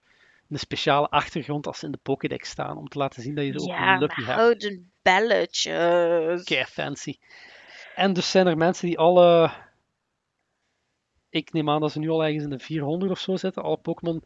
een 0.49 0.59
speciale 0.59 1.09
achtergrond 1.09 1.67
als 1.67 1.79
ze 1.79 1.85
in 1.87 1.93
de 1.93 1.99
Pokédex 2.03 2.51
staan, 2.51 2.77
om 2.77 2.89
te 2.89 2.99
laten 2.99 3.23
zien 3.23 3.35
dat 3.35 3.45
je 3.45 3.53
ze 3.53 3.59
ook 3.61 3.67
Ja, 3.67 3.99
Lucky 3.99 4.19
met 4.21 4.27
hebt. 4.29 4.39
houden 4.41 4.93
belletjes. 5.03 6.45
Kei 6.45 6.65
fancy. 6.65 7.19
En 7.95 8.13
dus 8.13 8.31
zijn 8.31 8.47
er 8.47 8.57
mensen 8.57 8.87
die 8.87 8.99
alle. 8.99 9.51
Ik 11.31 11.53
neem 11.53 11.71
aan 11.71 11.81
dat 11.81 11.93
ze 11.93 11.99
nu 11.99 12.09
al 12.09 12.25
ergens 12.25 12.45
in 12.45 12.51
de 12.51 12.59
400 12.59 13.11
of 13.11 13.19
zo 13.19 13.37
zitten, 13.37 13.63
alle 13.63 13.77
Pokémon 13.77 14.25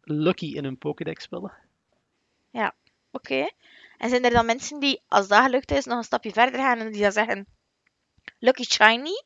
Lucky 0.00 0.46
in 0.54 0.64
hun 0.64 0.78
Pokédex 0.78 1.28
willen. 1.28 1.52
Oké. 3.10 3.48
En 3.98 4.08
zijn 4.08 4.24
er 4.24 4.30
dan 4.30 4.46
mensen 4.46 4.80
die, 4.80 5.02
als 5.08 5.28
dat 5.28 5.42
gelukt 5.42 5.70
is, 5.70 5.84
nog 5.84 5.96
een 5.98 6.04
stapje 6.04 6.32
verder 6.32 6.60
gaan 6.60 6.78
en 6.78 6.92
die 6.92 7.02
dan 7.02 7.12
zeggen: 7.12 7.46
Lucky 8.38 8.62
Shiny? 8.62 9.22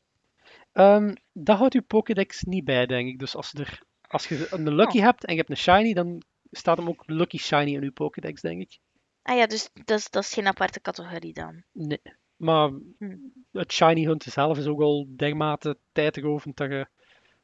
Ehm, 0.71 1.15
dat 1.33 1.57
houdt 1.57 1.73
uw 1.73 1.81
Pokédex 1.81 2.41
niet 2.41 2.63
bij, 2.65 2.85
denk 2.85 3.07
ik. 3.09 3.19
Dus 3.19 3.35
als, 3.35 3.53
er, 3.53 3.83
als 4.07 4.27
je 4.27 4.47
een 4.49 4.75
Lucky 4.75 4.97
Oh. 4.97 5.03
hebt 5.03 5.25
en 5.25 5.33
je 5.33 5.39
hebt 5.39 5.49
een 5.49 5.57
Shiny, 5.57 5.93
dan 5.93 6.23
staat 6.51 6.77
hem 6.77 6.87
ook 6.87 7.03
Lucky 7.05 7.37
Shiny 7.37 7.73
in 7.73 7.83
uw 7.83 7.91
Pokédex, 7.91 8.41
denk 8.41 8.61
ik. 8.61 8.79
Ah 9.21 9.37
ja, 9.37 9.47
dus 9.47 9.69
dat 9.73 9.99
is, 9.99 10.09
dat 10.09 10.23
is 10.23 10.33
geen 10.33 10.47
aparte 10.47 10.81
categorie 10.81 11.33
dan. 11.33 11.63
Nee. 11.71 12.01
Maar 12.35 12.69
Hm. 12.97 13.17
het 13.51 13.71
Shiny 13.71 14.03
hunten 14.05 14.31
zelf 14.31 14.57
is 14.57 14.65
ook 14.65 14.81
al 14.81 15.07
dermate 15.15 15.77
tijdrovend 15.91 16.57
dat 16.57 16.69
je, 16.69 16.87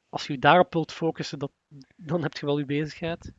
als 0.09 0.27
je 0.27 0.33
je 0.33 0.39
daarop 0.39 0.73
wilt 0.73 0.91
focussen, 0.91 1.39
dat, 1.39 1.51
dan 1.95 2.21
heb 2.21 2.33
je 2.37 2.45
wel 2.45 2.57
je 2.57 2.65
bezigheid. 2.65 3.31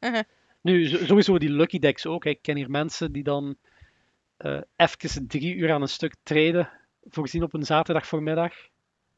Mhm. 0.00 0.22
Nu, 0.60 0.86
sowieso 0.86 1.38
die 1.38 1.50
Lucky 1.50 1.78
Decks 1.78 2.06
ook. 2.06 2.24
Ik 2.24 2.42
ken 2.42 2.56
hier 2.56 2.70
mensen 2.70 3.12
die 3.12 3.22
dan 3.22 3.56
eh 4.36 4.60
even 4.76 5.26
drie 5.26 5.54
uur 5.54 5.72
aan 5.72 5.82
een 5.82 5.88
stuk 5.88 6.14
treden, 6.22 6.70
voorzien 7.04 7.42
op 7.42 7.54
een 7.54 7.64
zaterdag 7.64 8.06
voormiddag, 8.06 8.54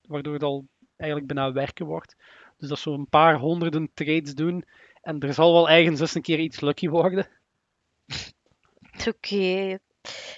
waardoor 0.09 0.33
het 0.33 0.43
al 0.43 0.67
eigenlijk 0.97 1.33
bijna 1.33 1.53
werken 1.53 1.87
wordt. 1.87 2.17
Dus 2.57 2.69
dat 2.69 2.77
is 2.77 2.83
zo'n 2.83 3.09
paar 3.09 3.39
honderden 3.39 3.91
trades 3.95 4.35
doen 4.35 4.65
en 5.07 5.21
er 5.21 5.35
zal 5.35 5.53
wel 5.53 5.71
ergens 5.71 6.01
eens 6.01 6.15
een 6.15 6.23
keer 6.23 6.39
iets 6.39 6.61
lucky 6.61 6.89
worden. 6.89 7.29
Oké, 9.09 9.79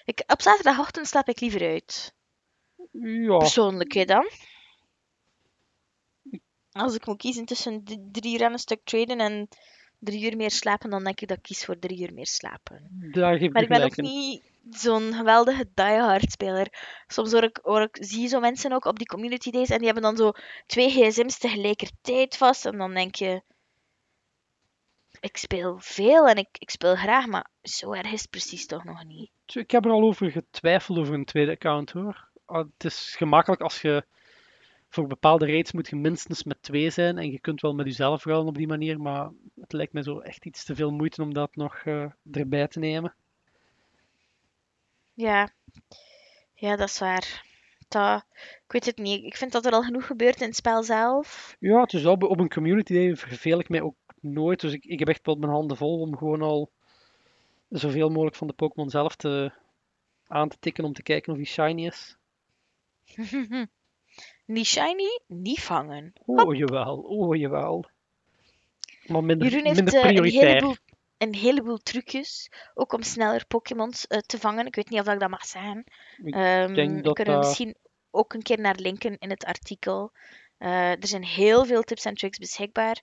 Ik, 0.04 0.22
op 0.26 0.42
zaterdagochtend 0.42 1.06
slaap 1.06 1.28
ik 1.28 1.40
liever 1.40 1.68
uit. 1.68 2.14
Ja, 3.00 3.36
Persoonlijk, 3.36 3.92
hè, 3.92 4.04
dan. 4.04 4.30
Als 6.70 6.94
ik 6.94 7.06
moet 7.06 7.16
kiezen 7.16 7.44
tussen 7.44 7.84
drie 8.12 8.34
uur 8.34 8.44
aan 8.44 8.52
een 8.52 8.58
stuk 8.58 8.80
traden 8.84 9.18
en 9.18 9.48
drie 9.98 10.30
uur 10.30 10.36
meer 10.36 10.50
slapen, 10.50 10.90
dan 10.90 11.04
denk 11.04 11.20
ik 11.20 11.28
dat 11.28 11.36
ik 11.36 11.42
kies 11.42 11.64
voor 11.64 11.78
drie 11.78 12.00
uur 12.00 12.14
meer 12.14 12.26
slapen. 12.26 13.10
daar 13.12 13.32
geef 13.32 13.46
ik 13.46 13.52
Maar 13.52 13.62
ik 13.62 13.68
ben 13.68 13.82
ook 13.82 13.96
niet 13.96 14.42
zo'n 14.70 15.12
geweldige 15.12 15.70
diehard 15.74 16.32
speler. 16.32 16.68
Soms 17.06 17.32
hoor 17.32 17.42
ik, 17.42 17.58
hoor 17.62 17.82
ik, 17.82 17.96
zie 18.00 18.20
je 18.20 18.28
zo 18.28 18.40
mensen 18.40 18.72
ook 18.72 18.84
op 18.84 18.98
die 18.98 19.06
community 19.06 19.50
days 19.50 19.68
en 19.68 19.76
die 19.76 19.86
hebben 19.86 20.02
dan 20.02 20.16
zo 20.16 20.32
twee 20.66 20.90
gsm's 20.90 21.38
tegelijkertijd 21.38 22.36
vast. 22.36 22.66
En 22.66 22.78
dan 22.78 22.94
denk 22.94 23.14
je, 23.14 23.42
ik 25.20 25.36
speel 25.36 25.78
veel 25.78 26.28
en 26.28 26.36
ik, 26.36 26.48
ik 26.52 26.70
speel 26.70 26.96
graag, 26.96 27.26
maar 27.26 27.50
zo 27.62 27.92
erg 27.92 28.12
is 28.12 28.20
het 28.20 28.30
precies 28.30 28.66
toch 28.66 28.84
nog 28.84 29.04
niet. 29.04 29.30
Ik 29.46 29.70
heb 29.70 29.84
er 29.84 29.90
al 29.90 30.02
over 30.02 30.30
getwijfeld 30.30 30.98
over 30.98 31.14
een 31.14 31.24
tweede 31.24 31.52
account 31.52 31.90
hoor. 31.90 32.28
Ah, 32.44 32.66
Het 32.76 32.84
is 32.84 33.14
gemakkelijk 33.16 33.60
als 33.62 33.80
je 33.80 34.04
voor 34.88 35.06
bepaalde 35.06 35.46
raids 35.46 35.72
moet 35.72 35.88
je 35.88 35.96
minstens 35.96 36.44
met 36.44 36.62
twee 36.62 36.90
zijn 36.90 37.18
en 37.18 37.30
je 37.30 37.40
kunt 37.40 37.60
wel 37.60 37.74
met 37.74 37.86
jezelf 37.86 38.24
ruilen 38.24 38.48
op 38.48 38.56
die 38.56 38.66
manier, 38.66 39.00
maar 39.00 39.30
het 39.60 39.72
lijkt 39.72 39.92
me 39.92 40.02
zo 40.02 40.18
echt 40.18 40.46
iets 40.46 40.64
te 40.64 40.74
veel 40.74 40.90
moeite 40.90 41.22
om 41.22 41.34
dat 41.34 41.56
nog 41.56 41.74
eh, 41.84 42.04
erbij 42.32 42.68
te 42.68 42.78
nemen. 42.78 43.14
Ja, 45.14 45.48
ja, 46.54 46.76
dat 46.76 46.88
is 46.88 46.98
waar. 46.98 47.46
Dat, 47.88 48.24
ik 48.34 48.72
weet 48.72 48.86
het 48.86 48.96
niet. 48.98 49.24
Ik 49.24 49.36
vind 49.36 49.52
dat 49.52 49.66
er 49.66 49.72
al 49.72 49.82
genoeg 49.82 50.06
gebeurt 50.06 50.40
in 50.40 50.46
het 50.46 50.56
spel 50.56 50.82
zelf. 50.82 51.56
Ja, 51.58 51.80
het 51.80 51.92
is 51.92 52.02
wel 52.02 52.14
op 52.14 52.40
een 52.40 52.48
community 52.48 52.92
day 52.94 53.16
verveel 53.16 53.58
ik 53.58 53.68
mij 53.68 53.82
ook 53.82 53.96
nooit, 54.20 54.60
dus 54.60 54.72
ik, 54.72 54.84
ik 54.84 54.98
heb 54.98 55.08
echt 55.08 55.26
wel 55.26 55.36
mijn 55.36 55.52
handen 55.52 55.76
vol 55.76 56.00
om 56.00 56.16
gewoon 56.16 56.42
al 56.42 56.70
zoveel 57.68 58.08
mogelijk 58.08 58.36
van 58.36 58.46
de 58.46 58.52
Pokémon 58.52 58.90
zelf 58.90 59.16
te, 59.16 59.52
aan 60.26 60.48
te 60.48 60.56
tikken 60.60 60.84
om 60.84 60.92
te 60.92 61.02
kijken 61.02 61.32
of 61.32 61.38
die 61.38 61.46
shiny 61.46 61.86
is. 61.86 62.16
Niet 64.44 64.66
shiny, 64.66 65.20
niet 65.26 65.60
vangen. 65.60 66.12
Oh 66.26 66.54
jawel, 66.54 66.96
oh 66.96 67.36
jawel. 67.36 67.84
Maar 69.06 69.24
minder, 69.24 69.48
Jeroen 69.48 69.64
heeft 69.64 69.76
minder 69.76 69.94
eh, 69.94 70.00
een, 70.00 70.14
prioritair. 70.14 70.46
heleboel, 70.46 70.76
een 71.18 71.34
heleboel 71.34 71.78
trucjes, 71.78 72.50
ook 72.74 72.92
om 72.92 73.02
sneller 73.02 73.46
Pokémons 73.46 74.06
eh, 74.06 74.18
te 74.18 74.38
vangen. 74.38 74.66
Ik 74.66 74.74
weet 74.74 74.90
niet 74.90 74.98
of 74.98 75.04
dat 75.04 75.14
ik 75.14 75.20
dat 75.20 75.30
mag 75.30 75.44
zeggen. 75.44 75.84
Ik 76.24 76.34
Ehm 76.34 76.74
denk 76.74 77.04
dat 77.04 77.14
kunnen 77.14 77.34
we 77.34 77.46
misschien 77.46 77.74
ook 78.10 78.34
een 78.34 78.42
keer 78.42 78.60
naar 78.60 78.76
linken 78.76 79.18
in 79.18 79.30
het 79.30 79.44
artikel. 79.44 80.12
Eh, 80.58 80.90
er 80.90 81.06
zijn 81.06 81.24
heel 81.24 81.64
veel 81.64 81.82
tips 81.82 82.04
en 82.04 82.14
tricks 82.14 82.38
beschikbaar. 82.38 83.02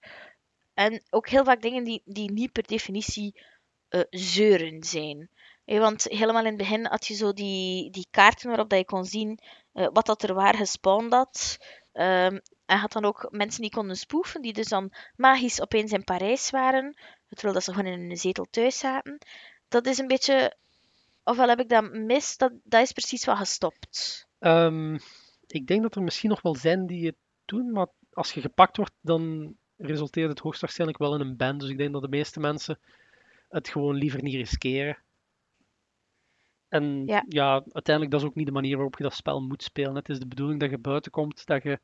En 0.75 1.03
ook 1.09 1.29
heel 1.29 1.43
vaak 1.43 1.61
dingen 1.61 1.83
die, 1.83 2.01
die 2.05 2.31
niet 2.31 2.51
per 2.51 2.67
definitie 2.67 3.41
eh, 3.89 4.01
zeuren 4.09 4.83
zijn. 4.83 5.29
Want 5.65 6.03
helemaal 6.03 6.41
in 6.41 6.47
het 6.47 6.57
begin 6.57 6.85
had 6.85 7.07
je 7.07 7.13
zo 7.13 7.33
die, 7.33 7.89
die 7.91 8.07
kaarten 8.11 8.47
waarop 8.47 8.69
dat 8.69 8.79
je 8.79 8.85
kon 8.85 9.05
zien 9.05 9.39
eh, 9.73 9.87
wat 9.93 10.05
dat 10.05 10.23
er 10.23 10.33
waar 10.33 10.55
gespawned 10.55 11.13
had. 11.13 11.57
Ehm, 11.91 12.39
en 12.65 12.77
had 12.77 12.91
dan 12.91 13.05
ook 13.05 13.27
mensen 13.31 13.61
die 13.61 13.71
konden 13.71 13.95
spoefen, 13.95 14.41
die 14.41 14.53
dus 14.53 14.67
dan 14.67 14.93
magisch 15.15 15.61
opeens 15.61 15.91
in 15.91 16.03
Parijs 16.03 16.49
waren, 16.49 16.97
terwijl 17.27 17.53
dat 17.53 17.63
ze 17.63 17.73
gewoon 17.73 17.91
in 17.91 18.09
een 18.09 18.17
zetel 18.17 18.45
thuis 18.49 18.77
zaten. 18.77 19.17
Dat 19.67 19.85
is 19.85 19.97
een 19.97 20.07
beetje... 20.07 20.55
Ofwel 21.23 21.47
heb 21.47 21.59
ik 21.59 21.69
dat 21.69 21.93
mis, 21.93 22.37
dat, 22.37 22.51
dat 22.63 22.81
is 22.81 22.91
precies 22.91 23.25
wat 23.25 23.37
gestopt. 23.37 24.27
Ehm, 24.39 24.97
ik 25.47 25.67
denk 25.67 25.81
dat 25.81 25.95
er 25.95 26.01
misschien 26.03 26.29
nog 26.29 26.41
wel 26.41 26.55
zijn 26.55 26.85
die 26.85 27.05
het 27.05 27.15
doen, 27.45 27.71
maar 27.71 27.87
als 28.13 28.31
je 28.31 28.41
gepakt 28.41 28.77
wordt, 28.77 28.93
dan 29.01 29.55
resulteert 29.77 30.29
het 30.29 30.39
hoogstwaarschijnlijk 30.39 30.99
wel 30.99 31.15
in 31.15 31.21
een 31.21 31.37
ban. 31.37 31.57
Dus 31.57 31.69
ik 31.69 31.77
denk 31.77 31.93
dat 31.93 32.01
de 32.01 32.07
meeste 32.07 32.39
mensen 32.39 32.79
het 33.49 33.69
gewoon 33.69 33.95
liever 33.95 34.23
niet 34.23 34.35
riskeren. 34.35 34.97
En 36.67 37.05
Ja. 37.05 37.25
ja, 37.29 37.51
uiteindelijk 37.53 38.11
dat 38.11 38.21
is 38.21 38.27
ook 38.27 38.35
niet 38.35 38.45
de 38.45 38.51
manier 38.51 38.75
waarop 38.75 38.97
je 38.97 39.03
dat 39.03 39.13
spel 39.13 39.41
moet 39.41 39.63
spelen. 39.63 39.95
Het 39.95 40.09
is 40.09 40.19
de 40.19 40.27
bedoeling 40.27 40.59
dat 40.59 40.69
je 40.69 40.77
buiten 40.77 41.11
komt, 41.11 41.45
dat 41.45 41.63
je 41.63 41.79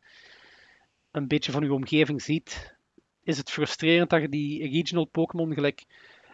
een 1.12 1.28
beetje 1.28 1.52
van 1.52 1.64
je 1.64 1.74
omgeving 1.74 2.22
ziet. 2.22 2.76
Is 3.24 3.38
het 3.38 3.52
frustrerend 3.52 4.10
dat 4.10 4.22
je 4.22 4.30
die 4.30 4.70
regional 4.70 5.06
Pokémon 5.06 5.54
gelijk 5.54 5.86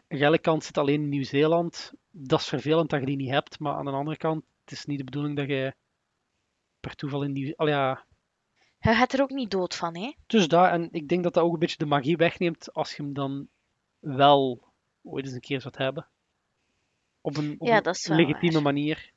Relikant 0.08 0.64
zit 0.64 0.78
alleen 0.78 1.02
in 1.02 1.10
Nieuw-Zeeland. 1.10 1.94
Dat 2.12 2.40
is 2.40 2.48
vervelend 2.48 2.90
dat 2.90 3.00
je 3.00 3.06
die 3.06 3.16
niet 3.16 3.30
hebt, 3.30 3.60
maar 3.60 3.74
aan 3.74 3.86
de 3.86 3.92
andere 3.92 4.18
kant, 4.18 4.44
het 4.64 4.72
is 4.72 4.86
niet 4.86 4.98
de 4.98 5.04
bedoeling 5.04 5.36
dat 5.36 5.48
je 5.48 5.74
per 6.80 6.96
toeval 6.96 7.24
in 7.24 7.32
Nieuw... 7.32 7.54
Ja, 7.56 8.06
Je 8.80 8.94
gaat 8.94 9.14
er 9.14 9.22
ook 9.22 9.30
niet 9.30 9.52
dood 9.52 9.76
van, 9.76 9.96
hè? 9.96 10.14
dus 10.28 10.48
daar, 10.48 10.72
en 10.72 10.90
ik 10.92 11.08
denk 11.08 11.24
dat 11.24 11.34
dat 11.34 11.44
ook 11.44 11.54
een 11.54 11.60
beetje 11.60 11.78
de 11.78 11.86
magie 11.86 12.18
wegneemt 12.18 12.74
als 12.74 12.96
je 12.96 13.04
hem 13.04 13.14
dan 13.14 13.48
wel 14.00 14.64
ooit 15.04 15.26
eens 15.26 15.34
een 15.34 15.40
keer 15.40 15.62
zou 15.62 15.74
hebben. 15.78 16.08
Op 17.22 17.38
een, 17.38 17.56
op 17.58 17.68
Ja, 17.68 17.82
een 17.84 18.16
legitieme 18.16 18.54
waar. 18.54 18.64
manier. 18.64 19.12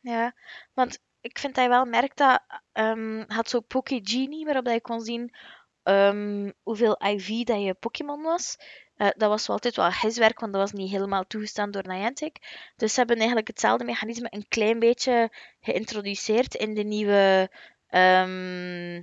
Ja, 0.00 0.34
want 0.74 0.98
ik 1.20 1.38
vind 1.38 1.54
dat 1.54 1.64
je 1.64 1.70
wel 1.70 1.84
merkt 1.84 2.16
dat 2.16 2.42
ehm 2.72 3.24
had 3.26 3.48
zo 3.48 3.60
Poké 3.60 4.00
Genie, 4.02 4.44
waarop 4.44 4.64
dat 4.64 4.74
je 4.74 4.80
kon 4.80 5.00
zien 5.00 5.34
ehm, 5.82 6.50
hoeveel 6.62 7.00
IV 7.06 7.44
dat 7.44 7.62
je 7.62 7.74
Pokémon 7.74 8.22
was. 8.22 8.56
Eh, 8.96 9.08
dat 9.16 9.28
was 9.28 9.46
wel 9.46 9.56
altijd 9.56 9.76
wel 9.76 9.90
giswerk, 9.90 10.40
want 10.40 10.52
dat 10.52 10.60
was 10.60 10.72
niet 10.72 10.90
helemaal 10.90 11.26
toegestaan 11.26 11.70
door 11.70 11.86
Niantic. 11.88 12.36
Dus 12.76 12.92
ze 12.92 12.98
hebben 12.98 13.16
eigenlijk 13.16 13.48
hetzelfde 13.48 13.84
mechanisme 13.84 14.26
een 14.30 14.48
klein 14.48 14.78
beetje 14.78 15.30
geïntroduceerd 15.60 16.54
in 16.54 16.74
de 16.74 16.82
nieuwe... 16.82 17.50
ehm, 18.00 19.02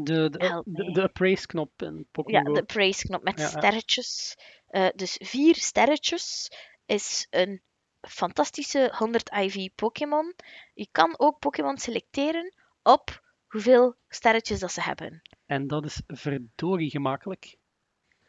De, 0.00 0.30
de, 0.30 0.62
de, 0.64 0.92
de 0.92 1.02
appraise-knop 1.02 1.82
in 1.82 1.96
ja, 1.96 2.02
Pokémon 2.10 2.46
Go. 2.46 2.52
de 2.52 2.62
praise-knop 2.64 3.22
met 3.22 3.38
Ja, 3.38 3.44
ja. 3.44 3.50
sterretjes. 3.50 4.36
Eh, 4.66 4.88
dus 4.94 5.18
vier 5.22 5.54
sterretjes 5.54 6.50
is 6.86 7.26
een 7.30 7.62
fantastische 8.00 8.92
100 8.96 9.30
IV 9.32 9.68
Pokémon. 9.74 10.34
Je 10.74 10.88
kan 10.92 11.14
ook 11.18 11.38
Pokémon 11.38 11.78
selecteren 11.78 12.54
op 12.82 13.22
hoeveel 13.46 13.94
sterretjes 14.08 14.60
dat 14.60 14.72
ze 14.72 14.80
hebben. 14.82 15.22
En 15.46 15.66
dat 15.66 15.84
is 15.84 16.02
verdorie 16.06 16.90
gemakkelijk. 16.90 17.56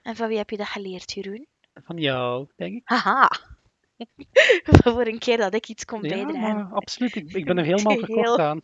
En 0.02 0.16
van 0.16 0.28
wie 0.28 0.38
heb 0.38 0.50
je 0.50 0.58
dat 0.58 0.68
geleerd, 0.68 1.12
Jeroen? 1.12 1.48
Van 1.74 1.98
jou, 1.98 2.48
denk 2.56 2.76
ik. 2.76 2.82
Haha! 2.84 3.30
Voor 4.84 5.08
een 5.08 5.20
keer 5.20 5.38
dat 5.38 5.54
ik 5.54 5.68
iets 5.68 5.86
kon 5.86 6.04
Ja, 6.04 6.10
bijdragen. 6.26 6.72
absoluut. 6.72 7.16
Ik, 7.16 7.34
ik 7.34 7.46
ben 7.46 7.58
er 7.58 7.66
helemaal 7.72 7.94
Heel. 7.96 8.06
verkocht 8.06 8.40
aan. 8.40 8.60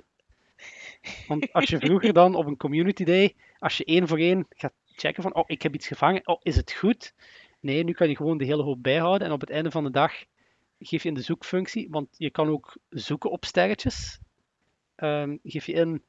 Want 1.27 1.53
als 1.53 1.69
je 1.69 1.79
vroeger 1.79 2.13
dan 2.13 2.35
op 2.35 2.45
een 2.45 2.57
community 2.57 3.03
day, 3.03 3.35
als 3.59 3.77
je 3.77 3.85
één 3.85 4.07
voor 4.07 4.17
één 4.17 4.45
gaat 4.49 4.73
checken 4.85 5.23
van, 5.23 5.35
oh, 5.35 5.43
ik 5.47 5.61
heb 5.61 5.73
iets 5.73 5.87
gevangen, 5.87 6.27
oh, 6.27 6.39
is 6.41 6.55
het 6.55 6.71
goed? 6.71 7.13
Nee, 7.59 7.83
nu 7.83 7.91
kan 7.91 8.09
je 8.09 8.15
gewoon 8.15 8.37
de 8.37 8.45
hele 8.45 8.63
hoop 8.63 8.83
bijhouden 8.83 9.27
en 9.27 9.33
op 9.33 9.41
het 9.41 9.49
einde 9.49 9.71
van 9.71 9.83
de 9.83 9.91
dag 9.91 10.13
geef 10.79 11.03
je 11.03 11.09
in 11.09 11.15
de 11.15 11.21
zoekfunctie, 11.21 11.87
want 11.89 12.07
je 12.17 12.31
kan 12.31 12.49
ook 12.49 12.77
zoeken 12.89 13.31
op 13.31 13.45
sterretjes. 13.45 14.19
Ehm, 14.95 15.37
geef 15.43 15.65
je 15.65 15.73
in 15.73 16.03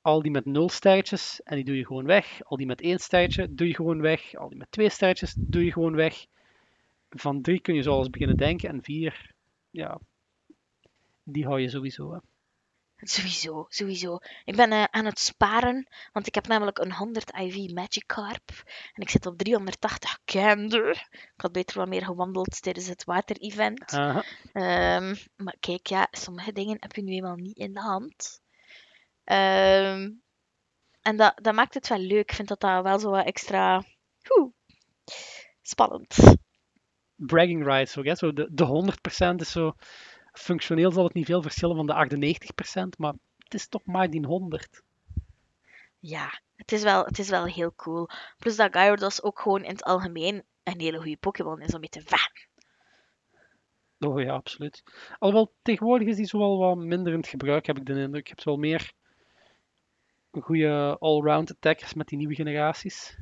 al 0.00 0.22
die 0.22 0.30
met 0.30 0.44
nul 0.44 0.68
sterretjes 0.68 1.42
en 1.42 1.56
die 1.56 1.64
doe 1.64 1.76
je 1.76 1.86
gewoon 1.86 2.06
weg. 2.06 2.44
Al 2.44 2.56
die 2.56 2.66
met 2.66 2.80
één 2.80 2.98
sterretje 2.98 3.54
doe 3.54 3.66
je 3.66 3.74
gewoon 3.74 4.00
weg. 4.00 4.34
Al 4.34 4.48
die 4.48 4.58
met 4.58 4.70
twee 4.70 4.88
sterretjes 4.88 5.34
doe 5.38 5.64
je 5.64 5.72
gewoon 5.72 5.94
weg. 5.94 6.26
Van 7.10 7.42
drie 7.42 7.60
kun 7.60 7.74
je 7.74 7.82
zo 7.82 7.92
alles 7.92 8.10
beginnen 8.10 8.36
denken 8.36 8.68
en 8.68 8.82
vier, 8.82 9.34
ja, 9.70 10.00
die 11.22 11.44
hou 11.44 11.60
je 11.60 11.68
sowieso. 11.68 12.12
Hè. 12.12 12.18
Sowieso, 13.02 13.66
sowieso. 13.68 14.18
Ik 14.44 14.56
ben 14.56 14.72
eh, 14.72 14.84
aan 14.90 15.04
het 15.04 15.18
sparen, 15.18 15.86
want 16.12 16.26
ik 16.26 16.34
heb 16.34 16.46
namelijk 16.46 16.78
een 16.78 16.92
100 16.92 17.32
IV 17.38 17.72
Magikarp. 17.72 18.48
En 18.94 19.02
ik 19.02 19.10
zit 19.10 19.26
op 19.26 19.38
380 19.38 20.18
Gander. 20.24 21.08
Ik 21.10 21.32
had 21.36 21.52
beter 21.52 21.78
wat 21.78 21.88
meer 21.88 22.04
gewandeld 22.04 22.62
tijdens 22.62 22.86
het 22.86 23.04
water-event. 23.04 23.92
Ehm, 24.52 25.14
maar 25.36 25.56
kijk, 25.60 25.86
ja, 25.86 26.08
sommige 26.10 26.52
dingen 26.52 26.76
heb 26.80 26.92
je 26.92 27.02
nu 27.02 27.12
eenmaal 27.12 27.36
niet 27.36 27.56
in 27.56 27.72
de 27.72 27.80
hand. 27.80 28.40
Ehm, 29.24 30.10
en 31.02 31.16
dat, 31.16 31.32
dat 31.42 31.54
maakt 31.54 31.74
het 31.74 31.88
wel 31.88 31.98
leuk. 31.98 32.30
Ik 32.30 32.34
vind 32.34 32.48
dat 32.48 32.60
dat 32.60 32.82
wel 32.82 32.98
zo 32.98 33.10
wat 33.10 33.26
extra... 33.26 33.84
Oeh, 34.28 34.52
spannend. 35.62 36.16
bragging 37.16 37.64
rights 37.64 37.98
ook. 37.98 38.04
Hè? 38.04 38.14
Zo 38.14 38.32
de, 38.32 38.48
de 38.50 38.92
100% 39.34 39.34
is 39.36 39.50
zo. 39.50 39.74
Functioneel 40.32 40.92
zal 40.92 41.04
het 41.04 41.14
niet 41.14 41.26
veel 41.26 41.42
verschillen 41.42 41.76
van 41.76 41.86
de 41.86 42.18
98%, 42.94 42.98
maar 42.98 43.14
het 43.38 43.54
is 43.54 43.68
toch 43.68 43.84
maar 43.84 44.10
die 44.10 44.26
100. 44.26 44.82
Ja, 45.98 46.40
het 46.56 46.72
is 46.72 46.82
wel, 46.82 47.04
het 47.04 47.18
is 47.18 47.28
wel 47.28 47.44
heel 47.44 47.74
cool. 47.74 48.08
Plus 48.38 48.56
dat 48.56 48.72
Gyarados 48.72 49.22
ook 49.22 49.40
gewoon 49.40 49.64
in 49.64 49.70
het 49.70 49.84
algemeen 49.84 50.44
een 50.62 50.80
hele 50.80 50.98
goede 50.98 51.16
Pokémon 51.16 51.60
is 51.60 51.74
om 51.74 51.80
mee 51.80 51.88
te 51.88 52.02
vechten. 52.02 52.48
Oh 53.98 54.20
ja, 54.22 54.32
absoluut. 54.32 54.82
Alhoewel, 55.18 55.52
tegenwoordig 55.62 56.08
is 56.08 56.16
die 56.16 56.26
zo 56.26 56.38
wel 56.38 56.58
wat 56.58 56.76
minder 56.76 57.12
in 57.12 57.18
het 57.18 57.28
gebruik, 57.28 57.66
heb 57.66 57.76
ik 57.76 57.86
de 57.86 58.00
indruk. 58.00 58.26
Je 58.26 58.32
hebt 58.32 58.44
wel 58.44 58.56
meer 58.56 58.92
goede 60.30 60.96
allround 60.98 61.50
attackers 61.50 61.94
met 61.94 62.08
die 62.08 62.18
nieuwe 62.18 62.34
generaties. 62.34 63.16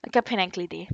Ik 0.00 0.14
heb 0.14 0.26
geen 0.26 0.38
enkel 0.38 0.62
idee. 0.62 0.88